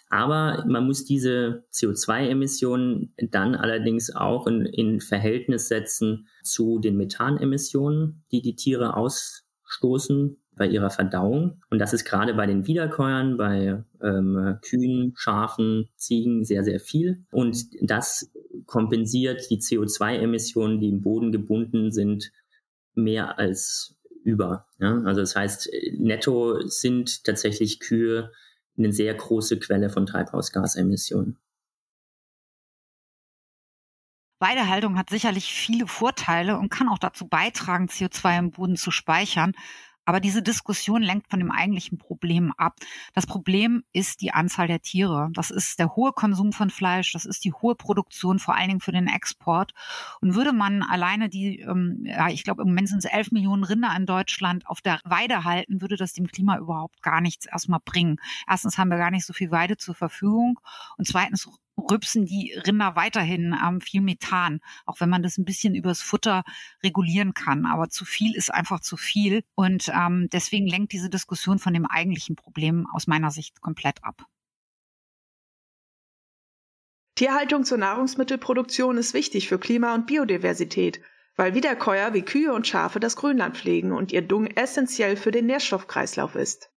Aber 0.08 0.64
man 0.68 0.86
muss 0.86 1.04
diese 1.04 1.64
CO2-Emissionen 1.72 3.12
dann 3.16 3.54
allerdings 3.54 4.14
auch 4.14 4.46
in, 4.46 4.64
in 4.66 5.00
Verhältnis 5.00 5.68
setzen 5.68 6.28
zu 6.42 6.78
den 6.78 6.96
Methanemissionen, 6.96 8.24
die 8.30 8.40
die 8.40 8.54
Tiere 8.54 8.96
ausstoßen 8.96 10.36
bei 10.56 10.66
ihrer 10.68 10.90
Verdauung. 10.90 11.60
Und 11.70 11.80
das 11.80 11.92
ist 11.92 12.04
gerade 12.04 12.34
bei 12.34 12.46
den 12.46 12.66
Wiederkäuern, 12.66 13.36
bei 13.36 13.84
ähm, 14.02 14.58
Kühen, 14.62 15.12
Schafen, 15.16 15.88
Ziegen 15.96 16.44
sehr, 16.44 16.64
sehr 16.64 16.80
viel. 16.80 17.24
Und 17.30 17.66
das 17.82 18.32
kompensiert 18.64 19.50
die 19.50 19.58
CO2-Emissionen, 19.58 20.80
die 20.80 20.88
im 20.88 21.02
Boden 21.02 21.32
gebunden 21.32 21.92
sind, 21.92 22.32
mehr 22.94 23.38
als 23.38 23.96
über. 24.24 24.66
Ja? 24.78 25.02
Also 25.04 25.20
das 25.20 25.36
heißt, 25.36 25.70
netto 25.98 26.60
sind 26.66 27.24
tatsächlich 27.24 27.80
Kühe 27.80 28.30
eine 28.78 28.92
sehr 28.92 29.14
große 29.14 29.58
Quelle 29.58 29.90
von 29.90 30.06
Treibhausgasemissionen. 30.06 31.38
Weidehaltung 34.38 34.98
hat 34.98 35.08
sicherlich 35.08 35.52
viele 35.52 35.86
Vorteile 35.86 36.58
und 36.58 36.68
kann 36.68 36.88
auch 36.88 36.98
dazu 36.98 37.26
beitragen, 37.26 37.86
CO2 37.86 38.38
im 38.38 38.50
Boden 38.50 38.76
zu 38.76 38.90
speichern. 38.90 39.52
Aber 40.06 40.20
diese 40.20 40.40
Diskussion 40.40 41.02
lenkt 41.02 41.28
von 41.28 41.40
dem 41.40 41.50
eigentlichen 41.50 41.98
Problem 41.98 42.52
ab. 42.56 42.76
Das 43.12 43.26
Problem 43.26 43.82
ist 43.92 44.22
die 44.22 44.32
Anzahl 44.32 44.68
der 44.68 44.80
Tiere. 44.80 45.28
Das 45.32 45.50
ist 45.50 45.80
der 45.80 45.96
hohe 45.96 46.12
Konsum 46.12 46.52
von 46.52 46.70
Fleisch. 46.70 47.12
Das 47.12 47.26
ist 47.26 47.44
die 47.44 47.52
hohe 47.52 47.74
Produktion, 47.74 48.38
vor 48.38 48.54
allen 48.54 48.68
Dingen 48.68 48.80
für 48.80 48.92
den 48.92 49.08
Export. 49.08 49.74
Und 50.20 50.36
würde 50.36 50.52
man 50.52 50.82
alleine 50.84 51.28
die, 51.28 51.58
ähm, 51.60 52.04
ja, 52.04 52.28
ich 52.28 52.44
glaube, 52.44 52.62
im 52.62 52.68
Moment 52.68 52.88
sind 52.88 53.04
es 53.04 53.10
elf 53.10 53.32
Millionen 53.32 53.64
Rinder 53.64 53.94
in 53.96 54.06
Deutschland 54.06 54.66
auf 54.68 54.80
der 54.80 55.00
Weide 55.04 55.42
halten, 55.44 55.80
würde 55.80 55.96
das 55.96 56.12
dem 56.12 56.28
Klima 56.28 56.56
überhaupt 56.56 57.02
gar 57.02 57.20
nichts 57.20 57.46
erstmal 57.46 57.80
bringen. 57.84 58.18
Erstens 58.48 58.78
haben 58.78 58.88
wir 58.88 58.98
gar 58.98 59.10
nicht 59.10 59.26
so 59.26 59.32
viel 59.32 59.50
Weide 59.50 59.76
zur 59.76 59.96
Verfügung. 59.96 60.60
Und 60.96 61.08
zweitens 61.08 61.48
rübsen 61.78 62.26
die 62.26 62.52
Rinder 62.66 62.96
weiterhin 62.96 63.54
ähm, 63.62 63.80
viel 63.80 64.00
Methan, 64.00 64.60
auch 64.84 65.00
wenn 65.00 65.10
man 65.10 65.22
das 65.22 65.38
ein 65.38 65.44
bisschen 65.44 65.74
übers 65.74 66.02
Futter 66.02 66.42
regulieren 66.82 67.34
kann. 67.34 67.66
Aber 67.66 67.88
zu 67.88 68.04
viel 68.04 68.34
ist 68.34 68.52
einfach 68.52 68.80
zu 68.80 68.96
viel. 68.96 69.42
Und 69.54 69.90
ähm, 69.94 70.28
deswegen 70.32 70.66
lenkt 70.66 70.92
diese 70.92 71.10
Diskussion 71.10 71.58
von 71.58 71.74
dem 71.74 71.86
eigentlichen 71.86 72.36
Problem 72.36 72.86
aus 72.92 73.06
meiner 73.06 73.30
Sicht 73.30 73.60
komplett 73.60 74.02
ab. 74.04 74.26
Tierhaltung 77.14 77.64
zur 77.64 77.78
Nahrungsmittelproduktion 77.78 78.98
ist 78.98 79.14
wichtig 79.14 79.48
für 79.48 79.58
Klima 79.58 79.94
und 79.94 80.06
Biodiversität, 80.06 81.00
weil 81.34 81.54
Wiederkäuer 81.54 82.12
wie 82.12 82.22
Kühe 82.22 82.52
und 82.52 82.66
Schafe 82.66 83.00
das 83.00 83.16
Grünland 83.16 83.56
pflegen 83.56 83.92
und 83.92 84.12
ihr 84.12 84.20
Dung 84.20 84.46
essentiell 84.46 85.16
für 85.16 85.30
den 85.30 85.46
Nährstoffkreislauf 85.46 86.34
ist. 86.34 86.70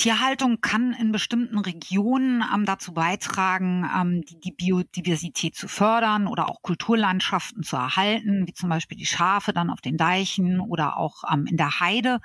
Tierhaltung 0.00 0.62
kann 0.62 0.94
in 0.94 1.12
bestimmten 1.12 1.58
Regionen 1.58 2.42
ähm, 2.54 2.64
dazu 2.64 2.94
beitragen, 2.94 3.86
ähm, 3.94 4.22
die, 4.22 4.40
die, 4.40 4.52
Biodiversität 4.52 5.54
zu 5.54 5.68
fördern 5.68 6.26
oder 6.26 6.48
auch 6.48 6.62
Kulturlandschaften 6.62 7.62
zu 7.62 7.76
erhalten, 7.76 8.46
wie 8.46 8.54
zum 8.54 8.70
Beispiel 8.70 8.96
die 8.96 9.04
Schafe 9.04 9.52
dann 9.52 9.68
auf 9.68 9.82
den 9.82 9.98
Deichen 9.98 10.58
oder 10.58 10.96
auch 10.96 11.24
ähm, 11.30 11.44
in 11.44 11.58
der 11.58 11.80
Heide. 11.80 12.20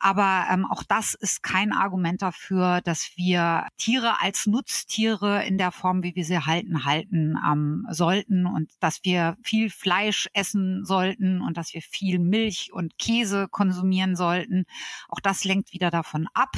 Aber 0.00 0.46
ähm, 0.50 0.66
auch 0.68 0.82
das 0.82 1.14
ist 1.14 1.44
kein 1.44 1.72
Argument 1.72 2.22
dafür, 2.22 2.80
dass 2.80 3.12
wir 3.14 3.68
Tiere 3.76 4.20
als 4.20 4.48
Nutztiere 4.48 5.44
in 5.44 5.58
der 5.58 5.70
Form, 5.70 6.02
wie 6.02 6.16
wir 6.16 6.24
sie 6.24 6.40
halten, 6.40 6.84
halten 6.84 7.38
ähm, 7.48 7.86
sollten 7.90 8.46
und 8.46 8.68
dass 8.80 8.98
wir 9.04 9.36
viel 9.44 9.70
Fleisch 9.70 10.28
essen 10.32 10.84
sollten 10.84 11.40
und 11.40 11.56
dass 11.56 11.72
wir 11.72 11.82
viel 11.82 12.18
Milch 12.18 12.72
und 12.72 12.98
Käse 12.98 13.46
konsumieren 13.48 14.16
sollten. 14.16 14.64
Auch 15.08 15.20
das 15.20 15.44
lenkt 15.44 15.72
wieder 15.72 15.92
davon 15.92 16.26
ab. 16.34 16.56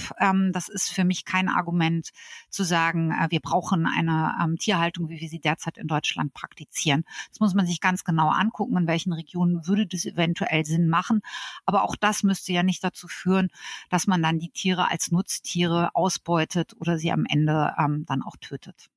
Das 0.54 0.68
ist 0.68 0.90
für 0.90 1.04
mich 1.04 1.24
kein 1.24 1.48
Argument 1.48 2.10
zu 2.48 2.62
sagen, 2.62 3.10
äh, 3.10 3.30
wir 3.30 3.40
brauchen 3.40 3.86
eine 3.86 4.34
ähm, 4.42 4.56
Tierhaltung, 4.56 5.08
wie 5.08 5.20
wir 5.20 5.28
sie 5.28 5.40
derzeit 5.40 5.78
in 5.78 5.88
Deutschland 5.88 6.32
praktizieren. 6.32 7.04
Das 7.30 7.40
muss 7.40 7.54
man 7.54 7.66
sich 7.66 7.80
ganz 7.80 8.04
genau 8.04 8.28
angucken, 8.28 8.76
in 8.76 8.86
welchen 8.86 9.12
Regionen 9.12 9.66
würde 9.66 9.86
das 9.86 10.04
eventuell 10.04 10.64
Sinn 10.64 10.88
machen. 10.88 11.22
Aber 11.66 11.82
auch 11.82 11.96
das 11.96 12.22
müsste 12.22 12.52
ja 12.52 12.62
nicht 12.62 12.84
dazu 12.84 13.08
führen, 13.08 13.48
dass 13.90 14.06
man 14.06 14.22
dann 14.22 14.38
die 14.38 14.50
Tiere 14.50 14.90
als 14.90 15.10
Nutztiere 15.10 15.94
ausbeutet 15.94 16.74
oder 16.78 16.98
sie 16.98 17.12
am 17.12 17.26
Ende 17.28 17.74
ähm, 17.78 18.04
dann 18.06 18.22
auch 18.22 18.36
tötet. 18.40 18.90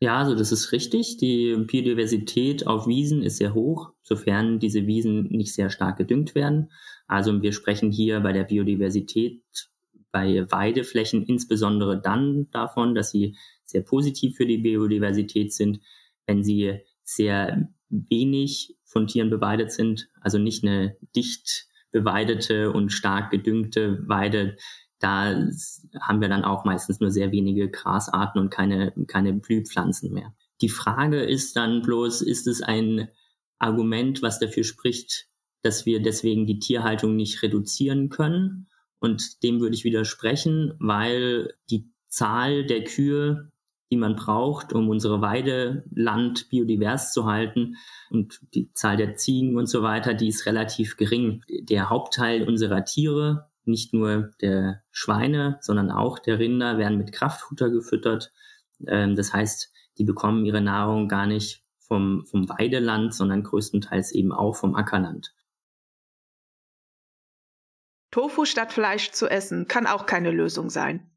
Ja, 0.00 0.18
also 0.18 0.34
das 0.34 0.52
ist 0.52 0.72
richtig. 0.72 1.16
Die 1.16 1.56
Biodiversität 1.56 2.66
auf 2.66 2.86
Wiesen 2.86 3.22
ist 3.22 3.38
sehr 3.38 3.54
hoch, 3.54 3.92
sofern 4.02 4.58
diese 4.58 4.86
Wiesen 4.86 5.24
nicht 5.28 5.54
sehr 5.54 5.70
stark 5.70 5.96
gedüngt 5.96 6.34
werden. 6.34 6.70
Also 7.06 7.40
wir 7.40 7.52
sprechen 7.52 7.90
hier 7.90 8.20
bei 8.20 8.32
der 8.32 8.44
Biodiversität 8.44 9.42
bei 10.12 10.50
Weideflächen 10.50 11.24
insbesondere 11.24 12.00
dann 12.00 12.48
davon, 12.50 12.94
dass 12.94 13.10
sie 13.10 13.36
sehr 13.64 13.82
positiv 13.82 14.36
für 14.36 14.46
die 14.46 14.58
Biodiversität 14.58 15.52
sind, 15.52 15.80
wenn 16.26 16.42
sie 16.42 16.80
sehr 17.04 17.68
wenig 17.90 18.76
von 18.84 19.06
Tieren 19.06 19.28
beweidet 19.30 19.72
sind, 19.72 20.08
also 20.20 20.38
nicht 20.38 20.64
eine 20.64 20.96
dicht 21.14 21.68
beweidete 21.90 22.72
und 22.72 22.90
stark 22.90 23.30
gedüngte 23.30 24.02
Weide, 24.08 24.56
da 24.98 25.48
haben 26.00 26.20
wir 26.20 26.28
dann 26.28 26.44
auch 26.44 26.64
meistens 26.64 27.00
nur 27.00 27.10
sehr 27.10 27.32
wenige 27.32 27.70
Grasarten 27.70 28.40
und 28.40 28.50
keine, 28.50 28.92
keine 29.06 29.32
Blühpflanzen 29.32 30.12
mehr. 30.12 30.34
Die 30.60 30.68
Frage 30.68 31.20
ist 31.20 31.56
dann 31.56 31.82
bloß, 31.82 32.22
ist 32.22 32.46
es 32.46 32.62
ein 32.62 33.08
Argument, 33.58 34.22
was 34.22 34.38
dafür 34.38 34.64
spricht, 34.64 35.26
dass 35.62 35.84
wir 35.84 36.00
deswegen 36.00 36.46
die 36.46 36.58
Tierhaltung 36.58 37.16
nicht 37.16 37.42
reduzieren 37.42 38.08
können? 38.08 38.68
Und 38.98 39.42
dem 39.42 39.60
würde 39.60 39.74
ich 39.74 39.84
widersprechen, 39.84 40.74
weil 40.78 41.54
die 41.70 41.90
Zahl 42.08 42.64
der 42.64 42.84
Kühe, 42.84 43.52
die 43.90 43.96
man 43.96 44.16
braucht, 44.16 44.72
um 44.72 44.88
unsere 44.88 45.20
Weideland 45.20 46.48
biodivers 46.48 47.12
zu 47.12 47.26
halten 47.26 47.76
und 48.10 48.40
die 48.54 48.72
Zahl 48.72 48.96
der 48.96 49.16
Ziegen 49.16 49.56
und 49.56 49.66
so 49.66 49.82
weiter, 49.82 50.14
die 50.14 50.28
ist 50.28 50.46
relativ 50.46 50.96
gering. 50.96 51.42
Der 51.48 51.90
Hauptteil 51.90 52.48
unserer 52.48 52.84
Tiere 52.84 53.50
nicht 53.66 53.92
nur 53.92 54.32
der 54.40 54.82
Schweine, 54.90 55.58
sondern 55.60 55.90
auch 55.90 56.18
der 56.18 56.38
Rinder 56.38 56.78
werden 56.78 56.98
mit 56.98 57.12
Kraftfutter 57.12 57.70
gefüttert. 57.70 58.32
Ähm, 58.86 59.16
das 59.16 59.32
heißt, 59.32 59.72
die 59.98 60.04
bekommen 60.04 60.44
ihre 60.44 60.60
Nahrung 60.60 61.08
gar 61.08 61.26
nicht 61.26 61.64
vom, 61.78 62.26
vom 62.26 62.48
Weideland, 62.48 63.14
sondern 63.14 63.42
größtenteils 63.42 64.12
eben 64.12 64.32
auch 64.32 64.56
vom 64.56 64.74
Ackerland. 64.74 65.34
Tofu 68.10 68.44
statt 68.44 68.72
Fleisch 68.72 69.10
zu 69.10 69.28
essen 69.28 69.68
kann 69.68 69.86
auch 69.86 70.06
keine 70.06 70.30
Lösung 70.30 70.70
sein. 70.70 71.10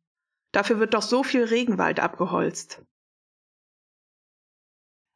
Dafür 0.52 0.80
wird 0.80 0.94
doch 0.94 1.02
so 1.02 1.24
viel 1.24 1.44
Regenwald 1.44 2.00
abgeholzt. 2.00 2.84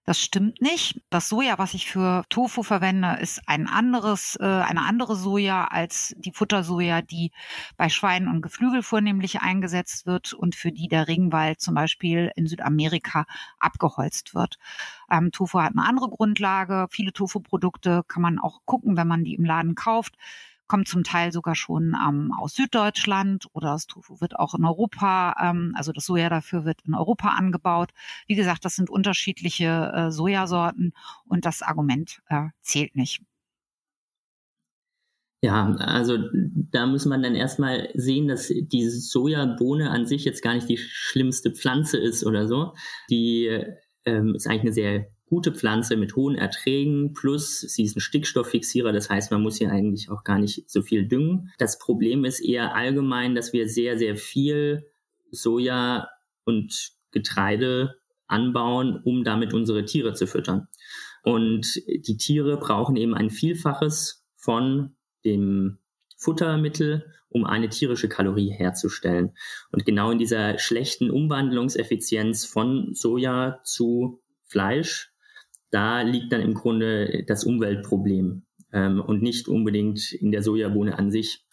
Das 0.05 0.19
stimmt 0.19 0.61
nicht. 0.61 0.99
Das 1.09 1.29
Soja, 1.29 1.57
was 1.57 1.73
ich 1.73 1.89
für 1.89 2.25
Tofu 2.27 2.61
verwende, 2.61 3.17
ist 3.21 3.41
ein 3.47 3.67
anderes, 3.67 4.35
äh, 4.37 4.43
eine 4.43 4.81
andere 4.81 5.15
Soja 5.15 5.63
als 5.65 6.13
die 6.17 6.33
Futtersoja, 6.33 7.01
die 7.01 7.31
bei 7.77 7.87
Schweinen 7.87 8.27
und 8.27 8.41
Geflügel 8.41 8.83
vornehmlich 8.83 9.41
eingesetzt 9.41 10.05
wird 10.05 10.33
und 10.33 10.55
für 10.55 10.73
die 10.73 10.89
der 10.89 11.07
Regenwald 11.07 11.61
zum 11.61 11.75
Beispiel 11.75 12.31
in 12.35 12.47
Südamerika 12.47 13.25
abgeholzt 13.59 14.35
wird. 14.35 14.57
Ähm, 15.09 15.31
Tofu 15.31 15.61
hat 15.61 15.71
eine 15.71 15.87
andere 15.87 16.09
Grundlage. 16.09 16.87
Viele 16.91 17.13
Tofu-Produkte 17.13 18.03
kann 18.09 18.21
man 18.21 18.39
auch 18.39 18.59
gucken, 18.65 18.97
wenn 18.97 19.07
man 19.07 19.23
die 19.23 19.35
im 19.35 19.45
Laden 19.45 19.75
kauft 19.75 20.17
kommt 20.73 20.87
zum 20.87 21.03
Teil 21.03 21.31
sogar 21.31 21.53
schon 21.53 21.95
ähm, 22.03 22.31
aus 22.35 22.55
Süddeutschland 22.55 23.45
oder 23.53 23.73
das 23.73 23.85
Tofu 23.85 24.19
wird 24.21 24.39
auch 24.39 24.55
in 24.55 24.65
Europa, 24.65 25.35
ähm, 25.39 25.75
also 25.77 25.91
das 25.91 26.07
Soja 26.07 26.29
dafür 26.29 26.65
wird 26.65 26.79
in 26.87 26.95
Europa 26.95 27.27
angebaut. 27.27 27.91
Wie 28.25 28.33
gesagt, 28.33 28.65
das 28.65 28.75
sind 28.75 28.89
unterschiedliche 28.89 29.91
äh, 29.93 30.09
Sojasorten 30.09 30.93
und 31.27 31.45
das 31.45 31.61
Argument 31.61 32.23
äh, 32.27 32.47
zählt 32.63 32.95
nicht. 32.95 33.21
Ja, 35.43 35.75
also 35.75 36.17
da 36.71 36.87
muss 36.87 37.05
man 37.05 37.21
dann 37.21 37.35
erstmal 37.35 37.89
sehen, 37.93 38.27
dass 38.27 38.47
die 38.47 38.89
Sojabohne 38.89 39.91
an 39.91 40.07
sich 40.07 40.25
jetzt 40.25 40.41
gar 40.41 40.55
nicht 40.55 40.69
die 40.69 40.79
schlimmste 40.79 41.51
Pflanze 41.51 41.99
ist 41.99 42.25
oder 42.25 42.47
so. 42.47 42.73
Die 43.11 43.45
ähm, 44.05 44.33
ist 44.33 44.47
eigentlich 44.47 44.61
eine 44.61 44.73
sehr 44.73 45.12
gute 45.33 45.51
Pflanze 45.51 45.97
mit 45.97 46.15
hohen 46.15 46.35
Erträgen, 46.35 47.13
plus 47.13 47.61
sie 47.61 47.85
ist 47.85 47.97
ein 47.97 48.01
Stickstofffixierer, 48.01 48.93
das 48.93 49.09
heißt, 49.09 49.31
man 49.31 49.41
muss 49.41 49.57
hier 49.57 49.71
eigentlich 49.71 50.11
auch 50.11 50.23
gar 50.23 50.37
nicht 50.37 50.69
so 50.69 50.83
viel 50.83 51.07
düngen. 51.07 51.51
Das 51.57 51.79
Problem 51.79 52.23
ist 52.23 52.39
eher 52.39 52.75
allgemein, 52.75 53.33
dass 53.33 53.51
wir 53.51 53.67
sehr, 53.67 53.97
sehr 53.97 54.15
viel 54.15 54.85
Soja 55.31 56.07
und 56.45 56.91
Getreide 57.09 57.95
anbauen, 58.27 59.01
um 59.03 59.23
damit 59.23 59.55
unsere 59.55 59.85
Tiere 59.85 60.13
zu 60.13 60.27
füttern. 60.27 60.67
Und 61.23 61.81
die 61.87 62.17
Tiere 62.17 62.57
brauchen 62.57 62.95
eben 62.95 63.15
ein 63.15 63.31
Vielfaches 63.31 64.23
von 64.35 64.95
dem 65.25 65.79
Futtermittel, 66.15 67.11
um 67.29 67.43
eine 67.43 67.69
tierische 67.69 68.07
Kalorie 68.07 68.51
herzustellen. 68.51 69.31
Und 69.71 69.83
genau 69.83 70.11
in 70.11 70.19
dieser 70.19 70.59
schlechten 70.59 71.09
Umwandlungseffizienz 71.09 72.45
von 72.45 72.93
Soja 72.93 73.61
zu 73.63 74.21
Fleisch 74.45 75.12
da 75.73 76.01
liegt 76.01 76.31
dann 76.31 76.41
im 76.41 76.53
Grunde 76.53 77.23
das 77.25 77.43
Umweltproblem 77.43 78.43
ähm, 78.71 79.01
und 79.01 79.23
nicht 79.23 79.47
unbedingt 79.47 80.13
in 80.13 80.31
der 80.31 80.43
Sojabohne 80.43 80.99
an 80.99 81.09
sich. 81.09 81.43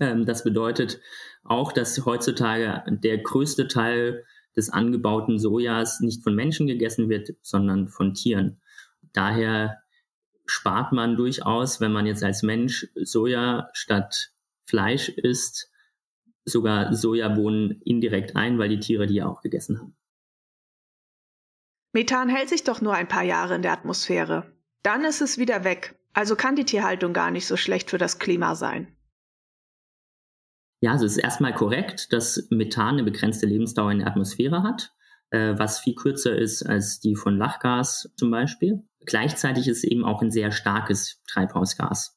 Ähm, 0.00 0.24
das 0.24 0.42
bedeutet 0.42 1.00
auch, 1.44 1.70
dass 1.72 2.06
heutzutage 2.06 2.82
der 2.88 3.18
größte 3.18 3.68
Teil 3.68 4.24
des 4.56 4.70
angebauten 4.70 5.38
Sojas 5.38 6.00
nicht 6.00 6.22
von 6.22 6.34
Menschen 6.34 6.66
gegessen 6.66 7.10
wird, 7.10 7.34
sondern 7.42 7.88
von 7.88 8.14
Tieren. 8.14 8.60
Daher 9.12 9.82
spart 10.46 10.92
man 10.92 11.16
durchaus, 11.16 11.78
wenn 11.80 11.92
man 11.92 12.06
jetzt 12.06 12.24
als 12.24 12.42
Mensch 12.42 12.88
Soja 12.94 13.68
statt 13.74 14.32
Fleisch 14.64 15.10
isst, 15.10 15.70
sogar 16.46 16.94
Sojabohnen 16.94 17.82
indirekt 17.84 18.34
ein, 18.34 18.58
weil 18.58 18.70
die 18.70 18.80
Tiere 18.80 19.06
die 19.06 19.16
ja 19.16 19.26
auch 19.26 19.42
gegessen 19.42 19.78
haben. 19.78 19.96
Methan 21.92 22.28
hält 22.30 22.48
sich 22.48 22.64
doch 22.64 22.80
nur 22.80 22.94
ein 22.94 23.08
paar 23.08 23.22
Jahre 23.22 23.54
in 23.54 23.62
der 23.62 23.72
Atmosphäre. 23.72 24.50
Dann 24.82 25.04
ist 25.04 25.20
es 25.20 25.38
wieder 25.38 25.64
weg. 25.64 25.94
Also 26.14 26.36
kann 26.36 26.56
die 26.56 26.64
Tierhaltung 26.64 27.12
gar 27.12 27.30
nicht 27.30 27.46
so 27.46 27.56
schlecht 27.56 27.90
für 27.90 27.98
das 27.98 28.18
Klima 28.18 28.54
sein. 28.54 28.88
Ja, 30.80 30.92
also 30.92 31.06
es 31.06 31.12
ist 31.12 31.22
erstmal 31.22 31.54
korrekt, 31.54 32.12
dass 32.12 32.48
Methan 32.50 32.94
eine 32.94 33.04
begrenzte 33.04 33.46
Lebensdauer 33.46 33.92
in 33.92 33.98
der 33.98 34.08
Atmosphäre 34.08 34.62
hat, 34.62 34.92
äh, 35.30 35.54
was 35.56 35.78
viel 35.78 35.94
kürzer 35.94 36.36
ist 36.36 36.62
als 36.64 36.98
die 36.98 37.14
von 37.14 37.36
Lachgas 37.36 38.10
zum 38.16 38.30
Beispiel. 38.30 38.82
Gleichzeitig 39.06 39.68
ist 39.68 39.78
es 39.78 39.84
eben 39.84 40.04
auch 40.04 40.22
ein 40.22 40.30
sehr 40.30 40.50
starkes 40.50 41.20
Treibhausgas. 41.28 42.16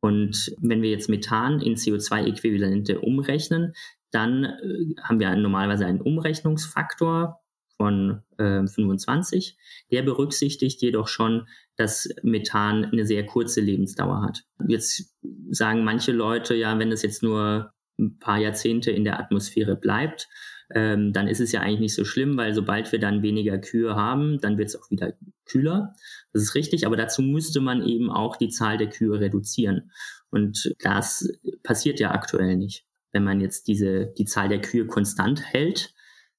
Und 0.00 0.54
wenn 0.60 0.82
wir 0.82 0.90
jetzt 0.90 1.08
Methan 1.08 1.60
in 1.60 1.74
CO2-Äquivalente 1.74 3.00
umrechnen, 3.00 3.74
dann 4.12 4.44
äh, 4.44 4.94
haben 5.02 5.20
wir 5.20 5.34
normalerweise 5.36 5.84
einen 5.84 6.00
Umrechnungsfaktor 6.00 7.40
von 7.76 8.22
äh, 8.38 8.66
25. 8.66 9.56
Der 9.90 10.02
berücksichtigt 10.02 10.80
jedoch 10.82 11.08
schon, 11.08 11.46
dass 11.76 12.08
Methan 12.22 12.86
eine 12.86 13.06
sehr 13.06 13.26
kurze 13.26 13.60
Lebensdauer 13.60 14.22
hat. 14.22 14.44
Jetzt 14.66 15.14
sagen 15.50 15.84
manche 15.84 16.12
Leute, 16.12 16.54
ja, 16.54 16.78
wenn 16.78 16.92
es 16.92 17.02
jetzt 17.02 17.22
nur 17.22 17.72
ein 17.98 18.18
paar 18.18 18.38
Jahrzehnte 18.38 18.90
in 18.90 19.04
der 19.04 19.18
Atmosphäre 19.20 19.76
bleibt, 19.76 20.28
ähm, 20.74 21.12
dann 21.12 21.28
ist 21.28 21.40
es 21.40 21.52
ja 21.52 21.60
eigentlich 21.60 21.80
nicht 21.80 21.94
so 21.94 22.04
schlimm, 22.04 22.36
weil 22.36 22.54
sobald 22.54 22.90
wir 22.92 22.98
dann 22.98 23.22
weniger 23.22 23.58
Kühe 23.58 23.94
haben, 23.94 24.40
dann 24.40 24.58
wird 24.58 24.68
es 24.68 24.76
auch 24.76 24.90
wieder 24.90 25.12
kühler. 25.44 25.94
Das 26.32 26.42
ist 26.42 26.54
richtig, 26.54 26.86
aber 26.86 26.96
dazu 26.96 27.22
müsste 27.22 27.60
man 27.60 27.82
eben 27.82 28.10
auch 28.10 28.36
die 28.36 28.48
Zahl 28.48 28.76
der 28.76 28.88
Kühe 28.88 29.20
reduzieren. 29.20 29.92
Und 30.30 30.74
das 30.80 31.30
passiert 31.62 32.00
ja 32.00 32.10
aktuell 32.10 32.56
nicht. 32.56 32.84
Wenn 33.12 33.22
man 33.22 33.40
jetzt 33.40 33.68
diese, 33.68 34.12
die 34.18 34.24
Zahl 34.24 34.48
der 34.48 34.60
Kühe 34.60 34.86
konstant 34.86 35.42
hält, 35.44 35.94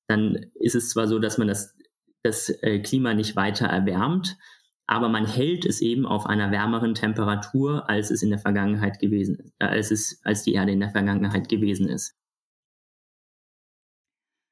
dann 0.07 0.47
ist 0.55 0.75
es 0.75 0.89
zwar 0.89 1.07
so, 1.07 1.19
dass 1.19 1.37
man 1.37 1.47
das, 1.47 1.75
das 2.23 2.49
äh, 2.61 2.79
Klima 2.79 3.13
nicht 3.13 3.35
weiter 3.35 3.67
erwärmt, 3.67 4.37
aber 4.87 5.09
man 5.09 5.25
hält 5.25 5.65
es 5.65 5.81
eben 5.81 6.05
auf 6.05 6.25
einer 6.25 6.49
wärmeren 6.51 6.95
Temperatur, 6.95 7.89
als 7.89 8.09
es 8.09 8.23
in 8.23 8.29
der 8.29 8.39
Vergangenheit 8.39 8.99
gewesen 8.99 9.53
äh, 9.59 9.65
als 9.65 9.91
es, 9.91 10.21
als 10.23 10.43
die 10.43 10.53
Erde 10.53 10.71
in 10.71 10.79
der 10.79 10.91
Vergangenheit 10.91 11.49
gewesen 11.49 11.89
ist. 11.89 12.15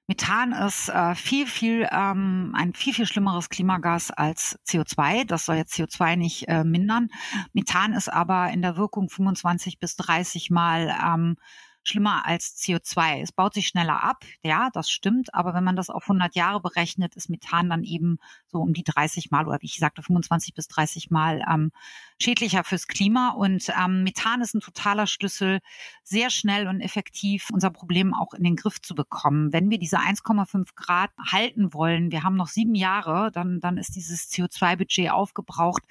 Methan 0.08 0.52
ist 0.52 0.89
äh, 0.89 1.15
viel, 1.15 1.48
viel, 1.48 1.88
ähm, 1.91 2.54
ein 2.56 2.74
viel, 2.76 2.94
viel 2.94 3.08
schlimmeres 3.08 3.50
Klimagas 3.50 4.12
als 4.12 4.60
CO2. 4.68 5.26
Das 5.26 5.46
soll 5.46 5.56
jetzt 5.56 5.74
CO2 5.74 6.15
nicht 6.15 6.48
äh, 6.48 6.63
mindern. 6.63 7.10
Methan 7.54 7.94
ist 7.94 8.13
aber 8.13 8.52
in 8.52 8.62
der 8.62 8.78
Wirkung 8.78 9.10
25 9.10 9.80
bis 9.80 9.96
30 9.96 10.52
Mal 10.52 10.96
ähm, 11.04 11.38
schlimmer 11.88 12.26
als 12.26 12.58
CO2. 12.58 13.21
Es 13.21 13.32
baut 13.32 13.54
sich 13.54 13.67
schneller 13.67 14.04
ab, 14.04 14.24
ja, 14.43 14.69
das 14.74 14.89
stimmt, 14.89 15.34
aber 15.34 15.54
wenn 15.54 15.63
man 15.63 15.76
das 15.76 15.89
auf 15.89 16.04
100 16.04 16.36
Jahre 16.36 16.60
berechnet, 16.62 17.15
ist 17.15 17.30
Methan 17.30 17.69
dann 17.69 17.84
eben 17.84 18.17
so 18.48 18.60
um 18.60 18.74
die 18.74 18.84
30 18.84 19.32
Mal 19.32 19.48
oder 19.48 19.62
wie 19.62 19.67
ich 19.67 19.78
sagte, 19.78 20.02
25 20.02 20.54
bis 20.54 20.67
30 20.67 21.12
Mal 21.12 21.41
ähm, 21.50 21.71
schädlicher 22.21 22.63
fürs 22.63 22.88
Klima. 22.88 23.30
Und 23.30 23.71
ähm, 23.80 24.04
Methan 24.04 24.41
ist 24.41 24.54
ein 24.54 24.62
totaler 24.62 25.08
Schlüssel, 25.08 25.60
sehr 26.04 26.30
schnell 26.30 26.67
und 26.67 26.82
effektiv 26.82 27.49
unser 27.51 27.71
Problem 27.71 28.13
auch 28.13 28.34
in 28.34 28.43
den 28.43 28.56
Griff 28.56 28.82
zu 28.82 28.95
bekommen. 28.95 29.51
Wenn 29.51 29.69
wir 29.69 29.80
diese 29.80 29.99
1,5 29.99 30.75
Grad 30.75 31.12
halten 31.32 31.73
wollen, 31.73 32.12
wir 32.12 32.23
haben 32.23 32.36
noch 32.36 32.47
sieben 32.47 32.75
Jahre, 32.75 33.32
dann, 33.32 33.60
dann 33.60 33.78
ist 33.78 33.95
dieses 33.95 34.32
CO2-Budget 34.32 35.12
aufgebraucht, 35.12 35.84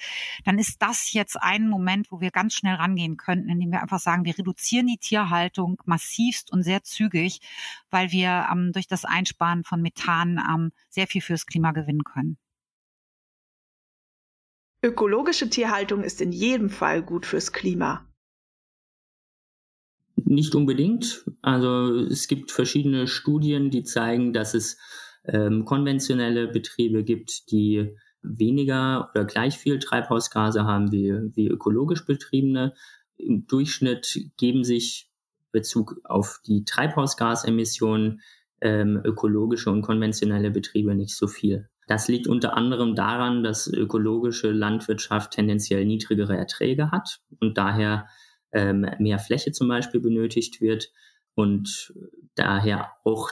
dann 0.45 0.59
ist 0.59 0.81
das 0.81 1.13
jetzt 1.13 1.41
ein 1.41 1.69
Moment, 1.69 2.11
wo 2.11 2.21
wir 2.21 2.31
ganz 2.31 2.55
schnell 2.55 2.75
rangehen 2.75 3.17
könnten, 3.17 3.49
indem 3.49 3.73
wir 3.73 3.83
einfach 3.83 4.01
sagen, 4.01 4.25
wir 4.25 4.39
reduzieren 4.39 4.87
die 4.87 4.99
Tierhaltung 4.99 5.81
massivst 5.85 6.53
und 6.53 6.63
sehr 6.63 6.83
zügig, 6.83 7.41
weil 7.91 8.13
wir 8.13 8.49
ähm, 8.51 8.73
durch 8.73 8.87
das 8.87 9.05
Einsparen 9.05 9.65
von 9.65 9.83
Methan 9.83 10.39
ähm, 10.39 10.73
sehr 10.89 11.07
viel 11.07 11.21
fürs 11.21 11.47
Klima 11.47 11.73
gewinnen 11.73 12.05
können. 12.05 12.39
Ökologische 14.85 15.49
Tierhaltung 15.49 16.05
ist 16.05 16.21
in 16.21 16.31
jedem 16.31 16.69
Fall 16.69 17.03
gut 17.03 17.25
fürs 17.25 17.53
Klima. 17.53 18.07
Nicht 20.17 20.55
unbedingt. 20.55 21.25
Also 21.41 21.97
es 21.97 22.29
gibt 22.29 22.51
verschiedene 22.51 23.07
Studien, 23.07 23.71
die 23.71 23.85
zeigen, 23.85 24.35
dass 24.35 24.53
es 24.53 24.77
ähm, 25.25 25.65
konventionelle 25.65 26.49
Betriebe 26.49 27.03
gibt, 27.03 27.51
die 27.51 27.97
weniger 28.21 29.09
oder 29.15 29.25
gleich 29.25 29.57
viel 29.57 29.79
Treibhausgase 29.79 30.65
haben 30.65 30.93
wie, 30.93 31.15
wie 31.35 31.49
ökologisch 31.49 32.05
betriebene. 32.05 32.75
Im 33.17 33.47
Durchschnitt 33.47 34.33
geben 34.37 34.65
sich 34.65 35.11
Bezug 35.51 35.99
auf 36.05 36.41
die 36.47 36.65
Treibhausgasemissionen 36.65 38.21
ähm, 38.61 39.01
ökologische 39.03 39.71
und 39.71 39.81
konventionelle 39.81 40.51
Betriebe 40.51 40.95
nicht 40.95 41.17
so 41.17 41.27
viel. 41.27 41.71
Das 41.87 42.09
liegt 42.09 42.27
unter 42.27 42.57
anderem 42.57 42.95
daran, 42.95 43.43
dass 43.43 43.67
ökologische 43.67 44.51
Landwirtschaft 44.51 45.33
tendenziell 45.33 45.85
niedrigere 45.85 46.37
Erträge 46.37 46.91
hat 46.91 47.21
und 47.41 47.59
daher 47.59 48.09
ähm, 48.53 48.87
mehr 48.99 49.19
Fläche 49.19 49.53
zum 49.53 49.69
Beispiel 49.69 50.01
benötigt 50.01 50.61
wird 50.61 50.91
und 51.35 51.93
daher 52.35 52.93
auch 53.05 53.31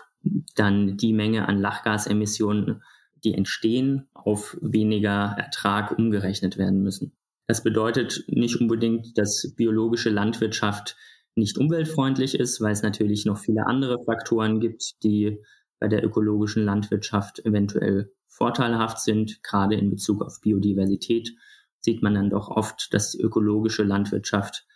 dann 0.54 0.96
die 0.96 1.12
Menge 1.12 1.48
an 1.48 1.58
Lachgasemissionen, 1.58 2.82
die 3.24 3.34
entstehen, 3.34 4.08
auf 4.14 4.56
weniger 4.60 5.34
Ertrag 5.38 5.96
umgerechnet 5.96 6.58
werden 6.58 6.82
müssen. 6.82 7.12
Das 7.46 7.62
bedeutet 7.62 8.24
nicht 8.28 8.60
unbedingt, 8.60 9.16
dass 9.18 9.54
biologische 9.56 10.10
Landwirtschaft 10.10 10.96
nicht 11.34 11.58
umweltfreundlich 11.58 12.34
ist, 12.34 12.60
weil 12.60 12.72
es 12.72 12.82
natürlich 12.82 13.24
noch 13.24 13.38
viele 13.38 13.66
andere 13.66 14.04
Faktoren 14.04 14.60
gibt, 14.60 15.02
die 15.02 15.38
bei 15.80 15.88
der 15.88 16.04
ökologischen 16.04 16.64
Landwirtschaft 16.64 17.44
eventuell 17.44 18.12
vorteilhaft 18.32 18.98
sind. 18.98 19.42
Gerade 19.42 19.76
in 19.76 19.90
Bezug 19.90 20.22
auf 20.22 20.40
Biodiversität 20.40 21.34
sieht 21.80 22.02
man 22.02 22.14
dann 22.14 22.30
doch 22.30 22.48
oft, 22.48 22.92
dass 22.94 23.14
ökologische 23.14 23.82
Landwirtschaft 23.82 24.66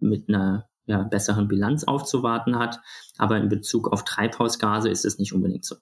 mit 0.00 0.28
einer 0.28 0.68
ja, 0.86 1.02
besseren 1.02 1.48
Bilanz 1.48 1.84
aufzuwarten 1.84 2.58
hat. 2.58 2.80
Aber 3.16 3.38
in 3.38 3.48
Bezug 3.48 3.92
auf 3.92 4.04
Treibhausgase 4.04 4.90
ist 4.90 5.04
es 5.04 5.18
nicht 5.18 5.32
unbedingt 5.32 5.64
so 5.64 5.76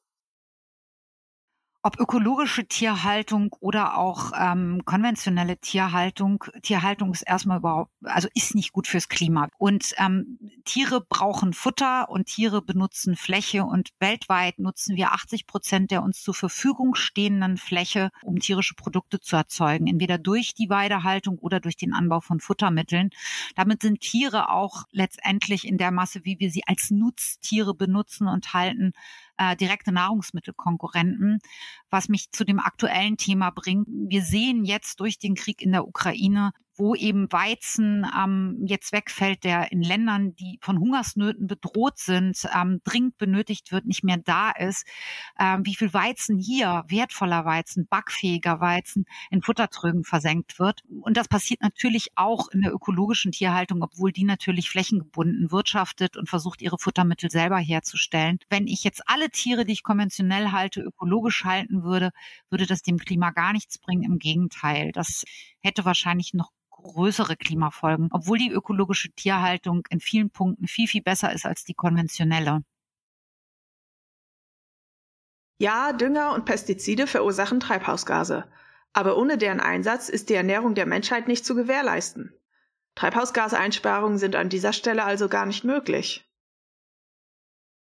ob 1.85 1.99
ökologische 1.99 2.67
Tierhaltung 2.67 3.53
oder 3.59 3.99
auch 3.99 4.31
ähm, 4.39 4.83
konventionelle 4.85 5.59
Tierhaltung. 5.59 6.45
Tierhaltung 6.63 7.13
ist 7.13 7.23
erstmal 7.23 7.59
überhaupt, 7.59 7.91
also 8.05 8.29
ist 8.35 8.55
nicht 8.55 8.73
gut 8.73 8.87
fürs 8.87 9.09
Klima. 9.09 9.49
Und 9.59 9.93
ähm, 9.99 10.39
Tiere 10.65 11.05
brauchen 11.09 11.53
Futter 11.53 12.09
und 12.09 12.27
Tiere 12.27 12.63
benutzen 12.63 13.17
Fläche 13.17 13.65
und 13.65 13.91
weltweit 13.99 14.61
nutzen 14.61 14.95
wir 14.95 15.13
80 15.13 15.49
Prozent 15.49 15.91
der 15.91 16.05
uns 16.05 16.23
zur 16.23 16.35
Verfügung 16.35 16.95
stehenden 16.95 17.57
Fläche, 17.57 18.11
um 18.23 18.39
tierische 18.39 18.75
Produkte 18.75 19.19
zu 19.19 19.35
erzeugen, 19.35 19.89
entweder 19.89 20.19
durch 20.19 20.55
die 20.55 20.71
Weidehaltung 20.71 21.39
oder 21.39 21.59
durch 21.59 21.77
den 21.77 21.95
Anbau 21.95 22.21
von 22.21 22.39
Futtermitteln. 22.39 23.11
Damit 23.57 23.83
sind 23.83 24.01
Tiere 24.01 24.51
auch 24.51 24.85
letztendlich 24.93 25.67
in 25.67 25.79
der 25.79 25.91
Masse, 25.91 26.25
wie 26.25 26.39
wir 26.39 26.51
sie 26.53 26.63
als 26.67 26.91
Nutztiere 26.93 27.75
benutzen 27.75 28.29
und 28.29 28.55
halten, 28.55 28.93
äh, 29.37 29.57
direkte 29.57 29.93
Nahrungsmittelkonkurrenten, 29.93 31.41
was 31.91 32.09
mich 32.09 32.31
zu 32.33 32.45
dem 32.45 32.59
aktuellen 32.59 33.17
Thema 33.17 33.51
bringt. 33.51 33.87
Wir 33.89 34.23
sehen 34.23 34.65
jetzt 34.65 35.01
durch 35.01 35.19
den 35.19 35.35
Krieg 35.35 35.63
in 35.63 35.73
der 35.73 35.87
Ukraine, 35.87 36.53
wo 36.83 36.97
eben 36.97 37.31
Weizen 37.31 38.05
ähm, 38.19 38.61
jetzt 38.67 38.91
wegfällt, 38.91 39.45
der 39.45 39.71
in 39.71 39.83
Ländern, 39.83 40.35
die 40.35 40.59
von 40.61 40.81
Hungersnöten 40.81 41.47
bedroht 41.47 41.97
sind, 41.99 42.45
ähm, 42.53 42.81
dringend 42.83 43.19
benötigt 43.19 43.71
wird, 43.71 43.87
nicht 43.87 44.03
mehr 44.03 44.17
da 44.17 44.51
ist, 44.51 44.85
ähm, 45.39 45.65
wie 45.65 45.77
viel 45.77 45.95
Weizen 45.95 46.39
hier, 46.39 46.83
wertvoller 46.89 47.45
Weizen, 47.45 47.87
backfähiger 47.87 48.59
Weizen, 48.59 49.05
in 49.31 49.43
Futtertrögen 49.43 50.03
versenkt 50.03 50.59
wird. 50.59 50.83
Und 51.03 51.17
das 51.17 51.29
passiert 51.29 51.63
natürlich 51.63 52.09
auch 52.17 52.49
in 52.49 52.63
der 52.63 52.73
ökologischen 52.73 53.31
Tierhaltung, 53.31 53.81
obwohl 53.85 54.11
die 54.11 54.25
natürlich 54.25 54.69
flächengebunden 54.69 55.53
wirtschaftet 55.53 56.17
und 56.17 56.29
versucht, 56.29 56.63
ihre 56.63 56.79
Futtermittel 56.79 57.31
selber 57.31 57.59
herzustellen. 57.59 58.41
Wenn 58.51 58.67
ich 58.67 58.83
jetzt 58.83 59.03
alle 59.07 59.31
Tiere, 59.31 59.65
die 59.65 59.75
ich 59.75 59.85
konventionell 59.85 60.51
halte, 60.51 60.81
ökologisch 60.81 61.45
halten 61.45 61.85
würde, 61.85 62.11
würde 62.51 62.67
das 62.67 62.83
dem 62.83 62.99
Klima 62.99 63.31
gar 63.31 63.53
nichts 63.53 63.79
bringen. 63.79 64.03
Im 64.03 64.19
Gegenteil, 64.19 64.91
das 64.91 65.23
hätte 65.61 65.85
wahrscheinlich 65.85 66.35
noch 66.35 66.51
größere 66.83 67.37
Klimafolgen, 67.37 68.09
obwohl 68.13 68.39
die 68.39 68.51
ökologische 68.51 69.11
Tierhaltung 69.13 69.87
in 69.91 70.01
vielen 70.01 70.31
Punkten 70.31 70.67
viel, 70.67 70.89
viel 70.89 71.03
besser 71.03 71.33
ist 71.33 71.47
als 71.47 71.65
die 71.65 71.75
konventionelle. 71.75 72.63
Ja, 75.59 75.93
Dünger 75.93 76.35
und 76.35 76.45
Pestizide 76.45 77.07
verursachen 77.07 77.61
Treibhausgase. 77.61 78.45
Aber 78.93 79.17
ohne 79.17 79.39
deren 79.39 79.61
Einsatz 79.61 80.09
ist 80.09 80.29
die 80.29 80.35
Ernährung 80.35 80.75
der 80.75 80.87
Menschheit 80.87 81.29
nicht 81.29 81.47
zu 81.47 81.55
gewährleisten. 81.55 82.35
Treibhausgaseinsparungen 82.95 84.19
sind 84.19 84.37
an 84.37 84.49
dieser 84.49 84.73
Stelle 84.73 85.05
also 85.05 85.29
gar 85.29 85.47
nicht 85.47 85.65
möglich. 85.65 86.29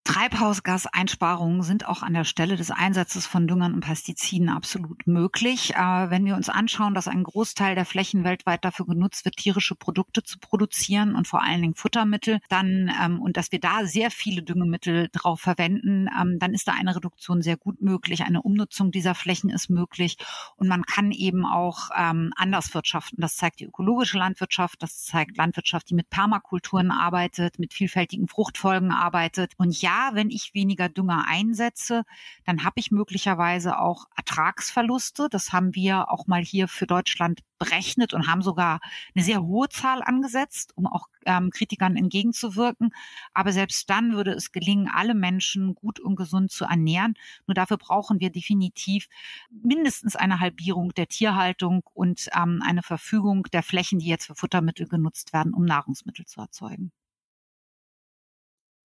Treibhausgaseinsparungen 0.09 1.61
sind 1.61 1.87
auch 1.87 2.01
an 2.01 2.15
der 2.15 2.23
Stelle 2.23 2.55
des 2.55 2.71
Einsatzes 2.71 3.27
von 3.27 3.47
Düngern 3.47 3.75
und 3.75 3.81
Pestiziden 3.81 4.49
absolut 4.49 5.05
möglich. 5.05 5.75
Äh, 5.75 6.09
wenn 6.09 6.25
wir 6.25 6.35
uns 6.35 6.49
anschauen, 6.49 6.95
dass 6.95 7.07
ein 7.07 7.21
Großteil 7.21 7.75
der 7.75 7.85
Flächen 7.85 8.23
weltweit 8.23 8.65
dafür 8.65 8.87
genutzt 8.87 9.23
wird, 9.23 9.37
tierische 9.37 9.75
Produkte 9.75 10.23
zu 10.23 10.39
produzieren 10.39 11.13
und 11.13 11.27
vor 11.27 11.43
allen 11.43 11.61
Dingen 11.61 11.75
Futtermittel, 11.75 12.39
dann 12.49 12.91
ähm, 12.99 13.21
und 13.21 13.37
dass 13.37 13.51
wir 13.51 13.59
da 13.59 13.85
sehr 13.85 14.09
viele 14.09 14.41
Düngemittel 14.41 15.09
drauf 15.11 15.41
verwenden, 15.41 16.07
ähm, 16.19 16.39
dann 16.39 16.55
ist 16.55 16.67
da 16.67 16.71
eine 16.71 16.95
Reduktion 16.95 17.43
sehr 17.43 17.57
gut 17.57 17.79
möglich. 17.79 18.23
Eine 18.23 18.41
Umnutzung 18.41 18.89
dieser 18.89 19.13
Flächen 19.13 19.51
ist 19.51 19.69
möglich 19.69 20.17
und 20.55 20.67
man 20.67 20.87
kann 20.87 21.11
eben 21.11 21.45
auch 21.45 21.91
ähm, 21.95 22.33
anders 22.35 22.73
wirtschaften. 22.73 23.21
Das 23.21 23.35
zeigt 23.35 23.59
die 23.59 23.65
ökologische 23.65 24.17
Landwirtschaft, 24.17 24.81
das 24.81 25.03
zeigt 25.05 25.37
Landwirtschaft, 25.37 25.87
die 25.91 25.95
mit 25.95 26.09
Permakulturen 26.09 26.89
arbeitet, 26.89 27.59
mit 27.59 27.75
vielfältigen 27.75 28.27
Fruchtfolgen 28.27 28.91
arbeitet. 28.91 29.53
Und 29.57 29.79
ja, 29.79 29.98
wenn 30.13 30.29
ich 30.29 30.53
weniger 30.53 30.89
Dünger 30.89 31.25
einsetze, 31.27 32.03
dann 32.45 32.63
habe 32.63 32.75
ich 32.75 32.91
möglicherweise 32.91 33.79
auch 33.79 34.05
Ertragsverluste. 34.15 35.27
Das 35.29 35.51
haben 35.51 35.75
wir 35.75 36.11
auch 36.11 36.27
mal 36.27 36.41
hier 36.41 36.67
für 36.67 36.87
Deutschland 36.87 37.41
berechnet 37.59 38.13
und 38.13 38.27
haben 38.27 38.41
sogar 38.41 38.79
eine 39.13 39.23
sehr 39.23 39.43
hohe 39.43 39.69
Zahl 39.69 40.01
angesetzt, 40.01 40.71
um 40.75 40.87
auch 40.87 41.07
ähm, 41.25 41.51
Kritikern 41.51 41.95
entgegenzuwirken. 41.97 42.91
Aber 43.33 43.51
selbst 43.51 43.89
dann 43.89 44.13
würde 44.13 44.31
es 44.31 44.51
gelingen, 44.51 44.89
alle 44.91 45.13
Menschen 45.13 45.75
gut 45.75 45.99
und 45.99 46.15
gesund 46.15 46.51
zu 46.51 46.65
ernähren. 46.65 47.13
Nur 47.45 47.55
dafür 47.55 47.77
brauchen 47.77 48.19
wir 48.19 48.31
definitiv 48.31 49.07
mindestens 49.49 50.15
eine 50.15 50.39
Halbierung 50.39 50.93
der 50.93 51.07
Tierhaltung 51.07 51.83
und 51.93 52.29
ähm, 52.35 52.61
eine 52.65 52.83
Verfügung 52.83 53.43
der 53.53 53.63
Flächen, 53.63 53.99
die 53.99 54.07
jetzt 54.07 54.25
für 54.25 54.35
Futtermittel 54.35 54.87
genutzt 54.87 55.33
werden, 55.33 55.53
um 55.53 55.65
Nahrungsmittel 55.65 56.25
zu 56.25 56.41
erzeugen. 56.41 56.91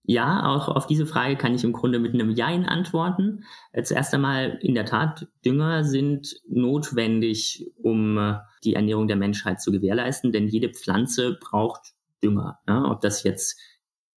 Ja, 0.07 0.47
auch 0.47 0.69
auf 0.69 0.87
diese 0.87 1.07
Frage 1.07 1.37
kann 1.37 1.55
ich 1.55 1.64
im 1.64 1.73
Grunde 1.73 1.99
mit 1.99 2.12
einem 2.12 2.31
Jein 2.31 2.67
antworten. 2.67 3.45
Äh, 3.73 3.85
zuerst 3.85 4.12
einmal, 4.12 4.59
in 4.61 4.75
der 4.75 4.85
Tat, 4.85 5.29
Dünger 5.47 5.83
sind 5.83 6.37
notwendig, 6.47 7.71
um 7.83 8.19
äh, 8.19 8.35
die 8.64 8.75
Ernährung 8.75 9.09
der 9.09 9.17
Menschheit 9.17 9.62
zu 9.62 9.73
gewährleisten, 9.73 10.31
denn 10.31 10.47
jede 10.47 10.69
Pflanze 10.69 11.38
braucht 11.40 11.95
Dünger. 12.23 12.59
Ja? 12.69 12.85
Ob 12.90 13.01
das 13.01 13.23
jetzt 13.23 13.59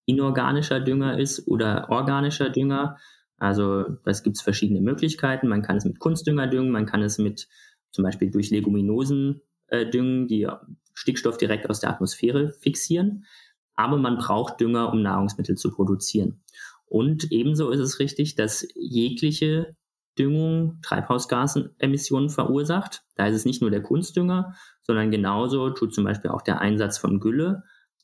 inorganischer 0.05 0.81
Dünger 0.81 1.17
ist 1.19 1.47
oder 1.47 1.89
organischer 1.89 2.49
Dünger. 2.49 2.97
Also 3.37 3.83
das 4.03 4.23
gibt 4.23 4.35
es 4.35 4.41
verschiedene 4.41 4.81
Möglichkeiten. 4.81 5.47
Man 5.47 5.61
kann 5.61 5.77
es 5.77 5.85
mit 5.85 5.99
Kunstdünger 5.99 6.47
düngen, 6.47 6.71
man 6.71 6.85
kann 6.85 7.01
es 7.01 7.17
mit 7.17 7.47
zum 7.91 8.03
Beispiel 8.03 8.29
durch 8.29 8.49
Leguminosen 8.49 9.41
äh, 9.67 9.85
düngen, 9.89 10.27
die 10.27 10.49
Stickstoff 10.93 11.37
direkt 11.37 11.69
aus 11.69 11.79
der 11.79 11.91
Atmosphäre 11.91 12.51
fixieren. 12.59 13.25
Aber 13.77 13.95
man 13.95 14.17
braucht 14.17 14.59
Dünger, 14.59 14.91
um 14.91 15.01
Nahrungsmittel 15.01 15.55
zu 15.55 15.71
produzieren. 15.71 16.43
Und 16.85 17.31
ebenso 17.31 17.69
ist 17.69 17.79
es 17.79 17.99
richtig, 17.99 18.35
dass 18.35 18.67
jegliche 18.75 19.75
Düngung 20.17 20.79
Treibhausgasemissionen 20.81 22.29
verursacht. 22.29 23.03
Da 23.15 23.27
ist 23.27 23.35
es 23.35 23.45
nicht 23.45 23.61
nur 23.61 23.71
der 23.71 23.83
Kunstdünger, 23.83 24.55
sondern 24.81 25.11
genauso 25.11 25.69
tut 25.69 25.93
zum 25.93 26.03
Beispiel 26.03 26.31
auch 26.31 26.41
der 26.41 26.59
Einsatz 26.59 26.97
von 26.97 27.19
Gülle, 27.19 27.63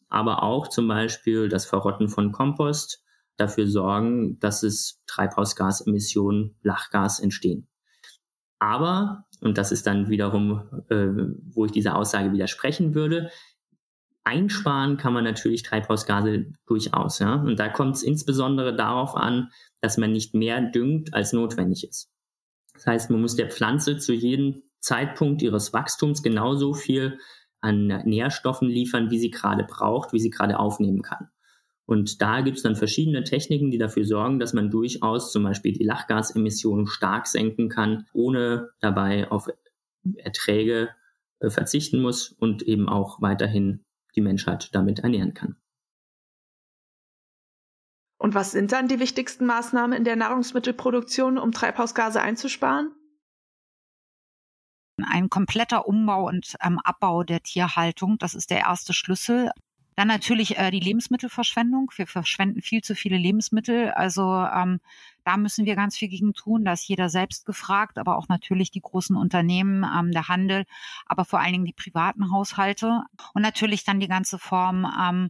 aber 0.10 0.44
auch 0.44 0.68
zum 0.68 0.88
Beispiel 0.88 1.50
das 1.50 1.66
Verrotten 1.66 2.08
von 2.08 2.32
Kompost 2.32 3.04
dafür 3.38 3.68
sorgen, 3.68 4.40
dass 4.40 4.64
es 4.64 5.02
Treibhausgasemissionen, 5.08 6.56
Lachgas 6.62 7.20
entstehen. 7.20 7.68
Aber, 8.60 9.26
und 9.42 9.58
das 9.58 9.72
ist 9.72 9.88
dann 9.88 10.10
wiederum, 10.10 10.84
äh, 10.90 11.08
wo 11.52 11.66
ich 11.66 11.72
dieser 11.72 11.96
Aussage 11.98 12.32
widersprechen 12.32 12.94
würde, 12.94 13.30
einsparen 14.24 14.98
kann 14.98 15.14
man 15.14 15.24
natürlich 15.24 15.64
Treibhausgase 15.64 16.46
durchaus. 16.66 17.20
Ja? 17.20 17.36
Und 17.36 17.60
da 17.60 17.70
kommt 17.70 17.96
es 17.96 18.04
insbesondere 18.04 18.76
darauf 18.76 19.16
an, 19.16 19.50
dass 19.82 19.98
man 19.98 20.12
nicht 20.12 20.34
mehr 20.34 20.62
düngt, 20.62 21.14
als 21.14 21.34
notwendig 21.34 21.88
ist. 21.88 22.10
Das 22.74 22.88
heißt, 22.88 23.10
man 23.10 23.22
muss 23.22 23.36
der 23.36 23.50
Pflanze 23.50 23.98
zu 23.98 24.14
jedem 24.14 24.64
Zeitpunkt 24.80 25.42
ihres 25.42 25.74
Wachstums 25.74 26.24
genauso 26.24 26.74
viel 26.74 27.20
an 27.62 27.88
Nährstoffen 27.88 28.68
liefern, 28.68 29.10
wie 29.10 29.20
sie 29.20 29.32
gerade 29.32 29.64
braucht, 29.64 30.12
wie 30.12 30.20
sie 30.20 30.30
gerade 30.30 30.60
aufnehmen 30.60 31.02
kann. 31.02 31.30
Und 31.86 32.22
da 32.22 32.42
gibt 32.42 32.58
es 32.58 32.64
dann 32.64 32.76
verschiedene 32.76 33.24
Techniken, 33.24 33.72
die 33.72 33.78
dafür 33.78 34.06
sorgen, 34.06 34.40
dass 34.40 34.54
man 34.54 34.70
durchaus 34.70 35.32
zum 35.32 35.44
Beispiel 35.44 35.74
die 35.74 35.84
Lachgasemissionen 35.84 36.88
stark 36.88 37.28
senken 37.28 37.70
kann, 37.70 38.06
ohne 38.14 38.70
dabei 38.80 39.30
auf 39.30 39.50
Erträge 40.18 40.90
äh, 41.40 41.50
verzichten 41.50 42.02
muss 42.02 42.32
und 42.32 42.64
eben 42.64 42.88
auch 42.88 43.22
weiterhin 43.22 43.84
die 44.16 44.22
Menschheit 44.22 44.74
damit 44.74 45.00
ernähren 45.00 45.34
kann. 45.34 45.56
Und 48.18 48.36
was 48.36 48.52
sind 48.52 48.72
dann 48.72 48.88
die 48.88 49.00
wichtigsten 49.00 49.46
Maßnahmen 49.46 49.98
in 49.98 50.06
der 50.06 50.16
Nahrungsmittelproduktion, 50.16 51.38
um 51.38 51.52
Treibhausgase 51.52 52.22
einzusparen? 52.22 52.96
Ein 55.06 55.30
kompletter 55.30 55.88
Umbau 55.88 56.28
und 56.28 56.56
ähm, 56.62 56.80
Abbau 56.80 57.24
der 57.24 57.42
Tierhaltung, 57.42 58.18
das 58.20 58.34
ist 58.36 58.50
der 58.50 58.60
erste 58.60 58.94
Schlüssel. 58.94 59.52
Dann 59.96 60.08
natürlich 60.08 60.58
äh, 60.58 60.72
die 60.72 60.80
Lebensmittelverschwendung. 60.80 61.92
Wir 61.96 62.08
verschwenden 62.08 62.62
viel 62.62 62.82
zu 62.82 62.96
viele 62.96 63.18
Lebensmittel. 63.18 63.92
Also 63.92 64.24
ähm, 64.24 64.80
da 65.24 65.38
müssen 65.38 65.66
wir 65.66 65.76
ganz 65.76 65.98
viel 65.98 66.10
gegen 66.10 66.34
tun. 66.34 66.66
Da 66.66 66.74
ist 66.74 66.88
jeder 66.88 67.10
selbst 67.10 67.46
gefragt, 67.46 67.98
aber 67.98 68.18
auch 68.18 68.28
natürlich 68.28 68.72
die 68.72 68.82
großen 68.82 69.16
Unternehmen, 69.16 69.84
ähm, 69.84 70.12
der 70.12 70.28
Handel, 70.28 70.66
aber 71.06 71.26
vor 71.26 71.40
allen 71.40 71.54
Dingen 71.54 71.66
die 71.66 71.74
privaten 71.74 72.32
Haushalte 72.32 73.04
und 73.34 73.42
natürlich 73.42 73.84
dann 73.84 74.00
die 74.00 74.08
ganze 74.08 74.40
Form 74.40 74.86
ähm, 75.00 75.30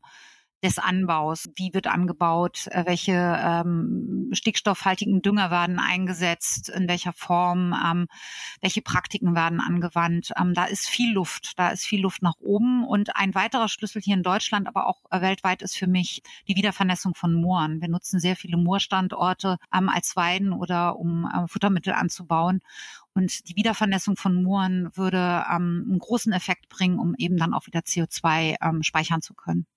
des 0.64 0.80
Anbaus. 0.80 1.50
Wie 1.56 1.74
wird 1.74 1.88
angebaut? 1.88 2.68
Äh, 2.72 2.86
welche 2.86 3.12
ähm, 3.14 4.30
stickstoffhaltigen 4.32 5.22
Dünger 5.22 5.52
werden 5.52 5.78
eingesetzt? 5.78 6.70
In 6.70 6.88
welcher 6.88 7.14
Form? 7.14 7.76
Ähm, 7.86 8.08
welche 8.62 8.82
Praktiken 8.82 9.36
werden 9.36 9.60
angewandt? 9.60 10.32
Ähm, 10.40 10.54
da 10.54 10.66
ist 10.66 10.88
viel 10.88 11.14
Luft. 11.14 11.60
Da 11.60 11.70
ist 11.70 11.86
viel 11.86 12.02
Luft 12.02 12.22
nach 12.22 12.40
oben. 12.40 12.86
Und 12.86 13.16
ein 13.16 13.36
weiterer 13.36 13.68
Schlüssel 13.68 14.02
hier 14.02 14.16
in 14.16 14.24
Deutschland, 14.24 14.68
aber 14.68 14.88
auch 14.88 15.04
äh, 15.12 15.22
weltweit 15.22 15.62
ist 15.62 15.78
für 15.78 15.88
mich 15.88 16.24
die 16.48 16.56
Wiedervernässung 16.56 17.14
von 17.14 17.34
Mooren. 17.34 17.82
Wir 17.82 17.90
nutzen 17.90 18.20
sehr 18.20 18.38
viele 18.38 18.58
Moorstandorte 18.58 19.58
ähm, 19.76 19.90
als 19.90 20.16
Weiden 20.16 20.54
oder 20.54 20.98
um 20.98 21.26
äh, 21.26 21.48
Futtermittel 21.48 21.94
anzubauen. 21.94 22.62
Und 23.14 23.50
die 23.50 23.56
Wiedervernässung 23.56 24.16
von 24.16 24.42
Mooren 24.42 24.90
würde 24.96 25.46
ähm, 25.52 25.86
einen 25.90 26.00
großen 26.00 26.32
Effekt 26.32 26.70
bringen, 26.70 27.00
um 27.00 27.14
eben 27.18 27.38
dann 27.38 27.54
auch 27.54 27.68
wieder 27.68 27.82
CO2 27.82 28.56
ähm, 28.62 28.82
speichern 28.82 29.22
zu 29.22 29.34
können. 29.34 29.68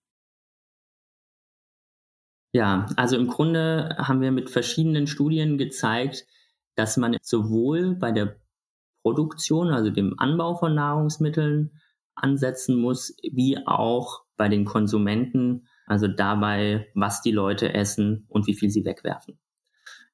Ja, 2.56 2.86
also 2.96 3.18
im 3.18 3.26
Grunde 3.26 3.94
haben 3.98 4.22
wir 4.22 4.32
mit 4.32 4.48
verschiedenen 4.48 5.06
Studien 5.06 5.58
gezeigt, 5.58 6.24
dass 6.74 6.96
man 6.96 7.14
sowohl 7.20 7.96
bei 7.96 8.12
der 8.12 8.40
Produktion, 9.02 9.74
also 9.74 9.90
dem 9.90 10.18
Anbau 10.18 10.54
von 10.54 10.74
Nahrungsmitteln 10.74 11.78
ansetzen 12.14 12.80
muss, 12.80 13.14
wie 13.30 13.58
auch 13.66 14.22
bei 14.38 14.48
den 14.48 14.64
Konsumenten, 14.64 15.68
also 15.86 16.08
dabei, 16.08 16.90
was 16.94 17.20
die 17.20 17.30
Leute 17.30 17.74
essen 17.74 18.24
und 18.30 18.46
wie 18.46 18.54
viel 18.54 18.70
sie 18.70 18.86
wegwerfen. 18.86 19.38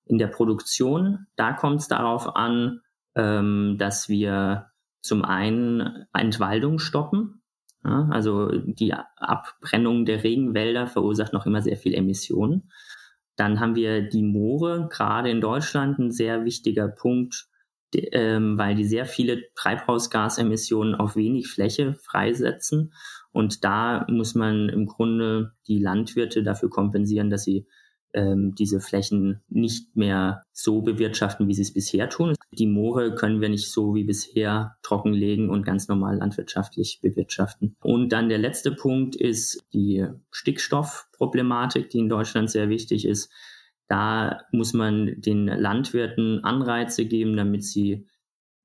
In 0.05 0.18
der 0.18 0.26
Produktion, 0.26 1.28
da 1.37 1.52
kommt 1.52 1.83
es 1.83 1.87
darauf 1.87 2.35
an, 2.35 2.81
ähm, 3.14 3.76
dass 3.78 4.09
wir 4.09 4.66
zum 5.00 5.24
einen 5.24 6.07
Entwaldung 6.12 6.81
stoppen, 6.81 7.41
ja, 7.85 8.09
also 8.11 8.49
die 8.49 8.95
Abbrennung 9.16 10.05
der 10.05 10.23
Regenwälder 10.23 10.87
verursacht 10.87 11.33
noch 11.33 11.47
immer 11.47 11.62
sehr 11.62 11.77
viel 11.77 11.95
Emissionen. 11.95 12.71
Dann 13.37 13.61
haben 13.61 13.75
wir 13.75 14.03
die 14.03 14.23
Moore, 14.23 14.88
gerade 14.90 15.31
in 15.31 15.40
Deutschland 15.40 15.99
ein 15.99 16.11
sehr 16.11 16.45
wichtiger 16.45 16.88
Punkt, 16.88 17.47
ähm, 17.95 18.57
weil 18.57 18.75
die 18.75 18.85
sehr 18.85 19.07
viele 19.07 19.42
Treibhausgasemissionen 19.55 20.95
auf 20.95 21.16
wenig 21.16 21.49
Fläche 21.49 21.95
freisetzen. 21.95 22.92
Und 23.33 23.64
da 23.64 24.07
muss 24.09 24.35
man 24.35 24.68
im 24.68 24.87
Grunde 24.87 25.53
die 25.66 25.79
Landwirte 25.79 26.42
dafür 26.42 26.71
kompensieren, 26.71 27.31
dass 27.31 27.45
sie 27.45 27.66
ähm, 28.12 28.55
diese 28.55 28.81
Flächen 28.81 29.42
nicht 29.49 29.97
mehr 29.97 30.42
so 30.53 30.83
bewirtschaften, 30.83 31.49
wie 31.49 31.55
sie 31.55 31.62
es 31.62 31.73
bisher 31.73 32.09
tun. 32.09 32.35
Die 32.52 32.66
Moore 32.66 33.14
können 33.14 33.40
wir 33.40 33.48
nicht 33.48 33.70
so 33.70 33.94
wie 33.94 34.04
bisher 34.04 34.76
trockenlegen 34.82 35.48
und 35.48 35.64
ganz 35.64 35.88
normal 35.88 36.18
landwirtschaftlich 36.18 37.00
bewirtschaften. 37.00 37.76
Und 37.82 38.10
dann 38.10 38.28
der 38.28 38.38
letzte 38.38 38.72
Punkt 38.72 39.16
ist 39.16 39.64
die 39.72 40.06
Stickstoffproblematik, 40.30 41.88
die 41.88 41.98
in 41.98 42.08
Deutschland 42.08 42.50
sehr 42.50 42.68
wichtig 42.68 43.06
ist. 43.06 43.32
Da 43.88 44.42
muss 44.52 44.74
man 44.74 45.20
den 45.20 45.46
Landwirten 45.46 46.44
Anreize 46.44 47.06
geben, 47.06 47.36
damit 47.36 47.64
sie 47.64 48.06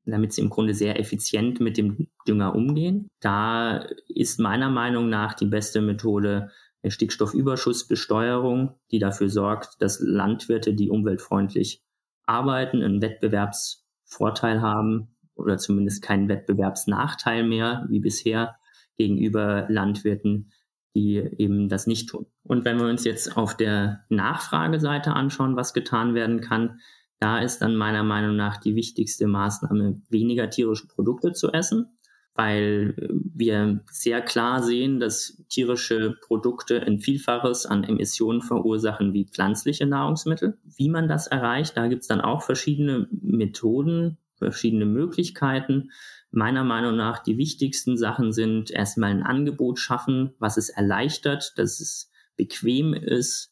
damit 0.06 0.34
sie 0.34 0.42
im 0.42 0.50
Grunde 0.50 0.74
sehr 0.74 1.00
effizient 1.00 1.60
mit 1.60 1.78
dem 1.78 2.08
Dünger 2.28 2.56
umgehen. 2.56 3.10
Da 3.20 3.86
ist 4.08 4.40
meiner 4.40 4.70
Meinung 4.70 5.10
nach 5.10 5.34
die 5.34 5.46
beste 5.46 5.82
Methode, 5.82 6.50
Stickstoffüberschussbesteuerung, 6.86 8.76
die 8.92 9.00
dafür 9.00 9.30
sorgt, 9.30 9.82
dass 9.82 10.00
Landwirte, 10.00 10.74
die 10.74 10.90
umweltfreundlich 10.90 11.82
arbeiten, 12.28 12.84
einen 12.84 13.02
Wettbewerbsvorteil 13.02 14.62
haben 14.62 15.16
oder 15.36 15.58
zumindest 15.58 16.02
keinen 16.02 16.30
Wettbewerbsnachteil 16.30 17.44
mehr 17.44 17.86
wie 17.90 18.00
bisher 18.00 18.58
gegenüber 18.98 19.66
Landwirten, 19.70 20.52
die 20.96 21.18
eben 21.18 21.70
das 21.70 21.88
nicht 21.88 22.10
tun. 22.10 22.26
Und 22.44 22.66
wenn 22.66 22.80
wir 22.80 22.88
uns 22.88 23.04
jetzt 23.04 23.38
auf 23.38 23.56
der 23.56 24.06
Nachfrageseite 24.10 25.14
anschauen, 25.14 25.56
was 25.56 25.74
getan 25.74 26.16
werden 26.16 26.42
kann, 26.42 26.80
da 27.20 27.40
ist 27.40 27.60
dann 27.60 27.76
meiner 27.76 28.04
Meinung 28.04 28.36
nach 28.36 28.58
die 28.58 28.76
wichtigste 28.76 29.28
Maßnahme, 29.28 30.02
weniger 30.10 30.50
tierische 30.50 30.88
Produkte 30.88 31.34
zu 31.34 31.52
essen 31.52 31.98
weil 32.38 32.94
wir 33.10 33.84
sehr 33.90 34.22
klar 34.22 34.62
sehen, 34.62 35.00
dass 35.00 35.44
tierische 35.50 36.16
Produkte 36.22 36.82
ein 36.84 37.00
Vielfaches 37.00 37.66
an 37.66 37.84
Emissionen 37.84 38.44
verursachen 38.44 39.12
wie 39.14 39.26
pflanzliche 39.26 39.88
Nahrungsmittel. 39.88 40.60
Wie 40.64 40.90
man 40.90 41.08
das 41.08 41.26
erreicht, 41.26 41.76
da 41.76 41.88
gibt 41.88 42.04
es 42.04 42.08
dann 42.08 42.22
auch 42.22 42.44
verschiedene 42.44 43.08
Methoden, 43.12 44.20
verschiedene 44.36 44.86
Möglichkeiten. 44.86 45.90
Meiner 46.30 46.64
Meinung 46.64 46.96
nach 46.96 47.24
die 47.24 47.40
wichtigsten 47.40 47.98
Sachen 47.98 48.32
sind 48.32 48.70
erstmal 48.70 49.10
ein 49.10 49.24
Angebot 49.24 49.80
schaffen, 49.80 50.36
was 50.38 50.58
es 50.58 50.70
erleichtert, 50.70 51.54
dass 51.58 51.80
es 51.80 52.12
bequem 52.36 52.94
ist, 52.94 53.52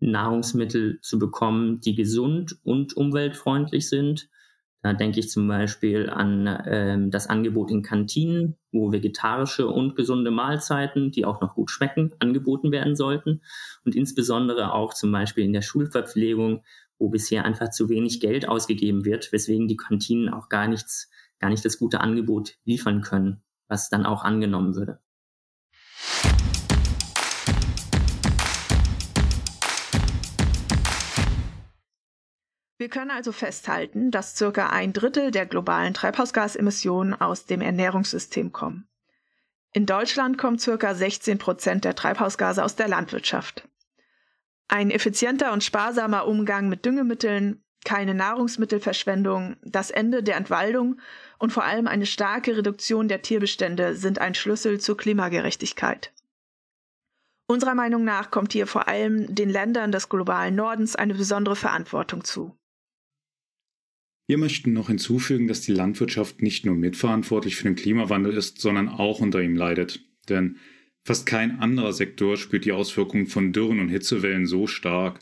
Nahrungsmittel 0.00 0.98
zu 1.02 1.20
bekommen, 1.20 1.80
die 1.80 1.94
gesund 1.94 2.58
und 2.64 2.96
umweltfreundlich 2.96 3.88
sind 3.88 4.28
da 4.84 4.92
denke 4.92 5.18
ich 5.18 5.30
zum 5.30 5.48
Beispiel 5.48 6.10
an 6.10 6.62
ähm, 6.66 7.10
das 7.10 7.26
Angebot 7.26 7.70
in 7.70 7.82
Kantinen, 7.82 8.56
wo 8.70 8.92
vegetarische 8.92 9.66
und 9.66 9.96
gesunde 9.96 10.30
Mahlzeiten, 10.30 11.10
die 11.10 11.24
auch 11.24 11.40
noch 11.40 11.54
gut 11.54 11.70
schmecken, 11.70 12.12
angeboten 12.18 12.70
werden 12.70 12.94
sollten. 12.94 13.40
Und 13.86 13.96
insbesondere 13.96 14.74
auch 14.74 14.92
zum 14.92 15.10
Beispiel 15.10 15.42
in 15.42 15.54
der 15.54 15.62
Schulverpflegung, 15.62 16.64
wo 16.98 17.08
bisher 17.08 17.46
einfach 17.46 17.70
zu 17.70 17.88
wenig 17.88 18.20
Geld 18.20 18.46
ausgegeben 18.46 19.06
wird, 19.06 19.32
weswegen 19.32 19.68
die 19.68 19.78
Kantinen 19.78 20.28
auch 20.28 20.50
gar 20.50 20.68
nichts, 20.68 21.10
gar 21.38 21.48
nicht 21.48 21.64
das 21.64 21.78
gute 21.78 22.02
Angebot 22.02 22.58
liefern 22.66 23.00
können, 23.00 23.42
was 23.68 23.88
dann 23.88 24.04
auch 24.04 24.22
angenommen 24.22 24.76
würde. 24.76 24.98
Wir 32.84 32.90
können 32.90 33.10
also 33.10 33.32
festhalten, 33.32 34.10
dass 34.10 34.36
circa 34.36 34.68
ein 34.68 34.92
Drittel 34.92 35.30
der 35.30 35.46
globalen 35.46 35.94
Treibhausgasemissionen 35.94 37.18
aus 37.18 37.46
dem 37.46 37.62
Ernährungssystem 37.62 38.52
kommen. 38.52 38.86
In 39.72 39.86
Deutschland 39.86 40.36
kommen 40.36 40.58
circa 40.58 40.94
16 40.94 41.38
Prozent 41.38 41.86
der 41.86 41.94
Treibhausgase 41.94 42.62
aus 42.62 42.76
der 42.76 42.88
Landwirtschaft. 42.88 43.66
Ein 44.68 44.90
effizienter 44.90 45.54
und 45.54 45.64
sparsamer 45.64 46.26
Umgang 46.26 46.68
mit 46.68 46.84
Düngemitteln, 46.84 47.64
keine 47.86 48.12
Nahrungsmittelverschwendung, 48.12 49.56
das 49.62 49.90
Ende 49.90 50.22
der 50.22 50.36
Entwaldung 50.36 51.00
und 51.38 51.54
vor 51.54 51.64
allem 51.64 51.86
eine 51.86 52.04
starke 52.04 52.54
Reduktion 52.54 53.08
der 53.08 53.22
Tierbestände 53.22 53.94
sind 53.94 54.18
ein 54.18 54.34
Schlüssel 54.34 54.78
zur 54.78 54.98
Klimagerechtigkeit. 54.98 56.12
Unserer 57.46 57.74
Meinung 57.74 58.04
nach 58.04 58.30
kommt 58.30 58.52
hier 58.52 58.66
vor 58.66 58.88
allem 58.88 59.34
den 59.34 59.48
Ländern 59.48 59.90
des 59.90 60.10
globalen 60.10 60.54
Nordens 60.54 60.96
eine 60.96 61.14
besondere 61.14 61.56
Verantwortung 61.56 62.24
zu. 62.24 62.54
Wir 64.26 64.38
möchten 64.38 64.72
noch 64.72 64.88
hinzufügen, 64.88 65.48
dass 65.48 65.60
die 65.60 65.72
Landwirtschaft 65.72 66.40
nicht 66.40 66.64
nur 66.64 66.74
mitverantwortlich 66.74 67.56
für 67.56 67.64
den 67.64 67.76
Klimawandel 67.76 68.32
ist, 68.32 68.60
sondern 68.60 68.88
auch 68.88 69.20
unter 69.20 69.42
ihm 69.42 69.54
leidet. 69.54 70.00
Denn 70.30 70.56
fast 71.04 71.26
kein 71.26 71.60
anderer 71.60 71.92
Sektor 71.92 72.38
spürt 72.38 72.64
die 72.64 72.72
Auswirkungen 72.72 73.26
von 73.26 73.52
Dürren 73.52 73.80
und 73.80 73.90
Hitzewellen 73.90 74.46
so 74.46 74.66
stark. 74.66 75.20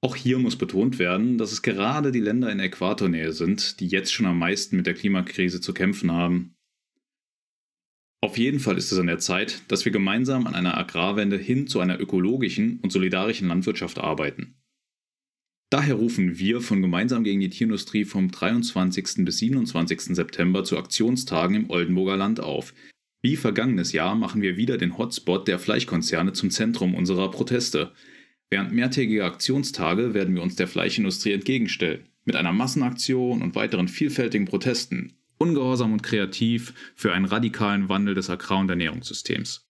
Auch 0.00 0.14
hier 0.14 0.38
muss 0.38 0.56
betont 0.56 0.98
werden, 1.00 1.38
dass 1.38 1.50
es 1.50 1.62
gerade 1.62 2.12
die 2.12 2.20
Länder 2.20 2.50
in 2.52 2.60
Äquatornähe 2.60 3.32
sind, 3.32 3.80
die 3.80 3.88
jetzt 3.88 4.12
schon 4.12 4.26
am 4.26 4.38
meisten 4.38 4.76
mit 4.76 4.86
der 4.86 4.94
Klimakrise 4.94 5.60
zu 5.60 5.74
kämpfen 5.74 6.12
haben. 6.12 6.54
Auf 8.22 8.38
jeden 8.38 8.60
Fall 8.60 8.78
ist 8.78 8.92
es 8.92 8.98
an 8.98 9.08
der 9.08 9.18
Zeit, 9.18 9.62
dass 9.68 9.84
wir 9.84 9.92
gemeinsam 9.92 10.46
an 10.46 10.54
einer 10.54 10.76
Agrarwende 10.76 11.36
hin 11.36 11.66
zu 11.66 11.80
einer 11.80 11.98
ökologischen 11.98 12.78
und 12.80 12.92
solidarischen 12.92 13.48
Landwirtschaft 13.48 13.98
arbeiten. 13.98 14.59
Daher 15.70 15.94
rufen 15.94 16.36
wir 16.36 16.60
von 16.60 16.82
Gemeinsam 16.82 17.22
gegen 17.22 17.38
die 17.38 17.48
Tierindustrie 17.48 18.04
vom 18.04 18.32
23. 18.32 19.24
bis 19.24 19.38
27. 19.38 20.16
September 20.16 20.64
zu 20.64 20.76
Aktionstagen 20.76 21.54
im 21.54 21.70
Oldenburger 21.70 22.16
Land 22.16 22.40
auf. 22.40 22.74
Wie 23.22 23.36
vergangenes 23.36 23.92
Jahr 23.92 24.16
machen 24.16 24.42
wir 24.42 24.56
wieder 24.56 24.78
den 24.78 24.98
Hotspot 24.98 25.46
der 25.46 25.60
Fleischkonzerne 25.60 26.32
zum 26.32 26.50
Zentrum 26.50 26.96
unserer 26.96 27.30
Proteste. 27.30 27.92
Während 28.50 28.72
mehrtägiger 28.72 29.26
Aktionstage 29.26 30.12
werden 30.12 30.34
wir 30.34 30.42
uns 30.42 30.56
der 30.56 30.66
Fleischindustrie 30.66 31.34
entgegenstellen, 31.34 32.08
mit 32.24 32.34
einer 32.34 32.52
Massenaktion 32.52 33.40
und 33.40 33.54
weiteren 33.54 33.86
vielfältigen 33.86 34.46
Protesten, 34.46 35.12
ungehorsam 35.38 35.92
und 35.92 36.02
kreativ 36.02 36.74
für 36.96 37.12
einen 37.12 37.26
radikalen 37.26 37.88
Wandel 37.88 38.16
des 38.16 38.28
Agrar- 38.28 38.58
und 38.58 38.70
Ernährungssystems. 38.70 39.69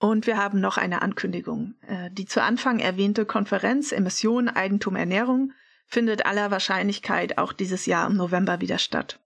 Und 0.00 0.26
wir 0.26 0.38
haben 0.38 0.60
noch 0.60 0.78
eine 0.78 1.02
Ankündigung. 1.02 1.74
Äh, 1.86 2.10
die 2.10 2.24
zu 2.24 2.42
Anfang 2.42 2.80
erwähnte 2.80 3.26
Konferenz 3.26 3.92
Emissionen, 3.92 4.48
Eigentum, 4.48 4.96
Ernährung 4.96 5.52
findet 5.86 6.24
aller 6.24 6.50
Wahrscheinlichkeit 6.50 7.36
auch 7.36 7.52
dieses 7.52 7.84
Jahr 7.84 8.06
im 8.06 8.16
November 8.16 8.62
wieder 8.62 8.78
statt. 8.78 9.20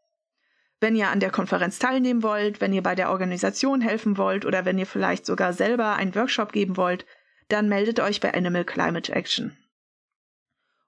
Wenn 0.81 0.97
ihr 0.97 1.11
an 1.11 1.21
der 1.21 1.31
Konferenz 1.31 1.79
teilnehmen 1.79 2.25
wollt, 2.25 2.61
wenn 2.61 2.73
ihr 2.73 2.83
bei 2.83 2.97
der 2.97 3.11
Organisation 3.11 3.81
helfen 3.81 4.19
wollt 4.19 4.45
oder 4.45 4.65
wenn 4.65 4.77
ihr 4.77 4.87
vielleicht 4.87 5.27
sogar 5.27 5.53
selber 5.53 5.95
einen 5.95 6.15
Workshop 6.17 6.53
geben 6.53 6.77
wollt, 6.77 7.07
dann 7.49 7.69
meldet 7.69 8.01
euch 8.01 8.21
bei 8.21 8.35
Animal 8.35 8.65
Climate 8.65 9.13
Action. 9.13 9.57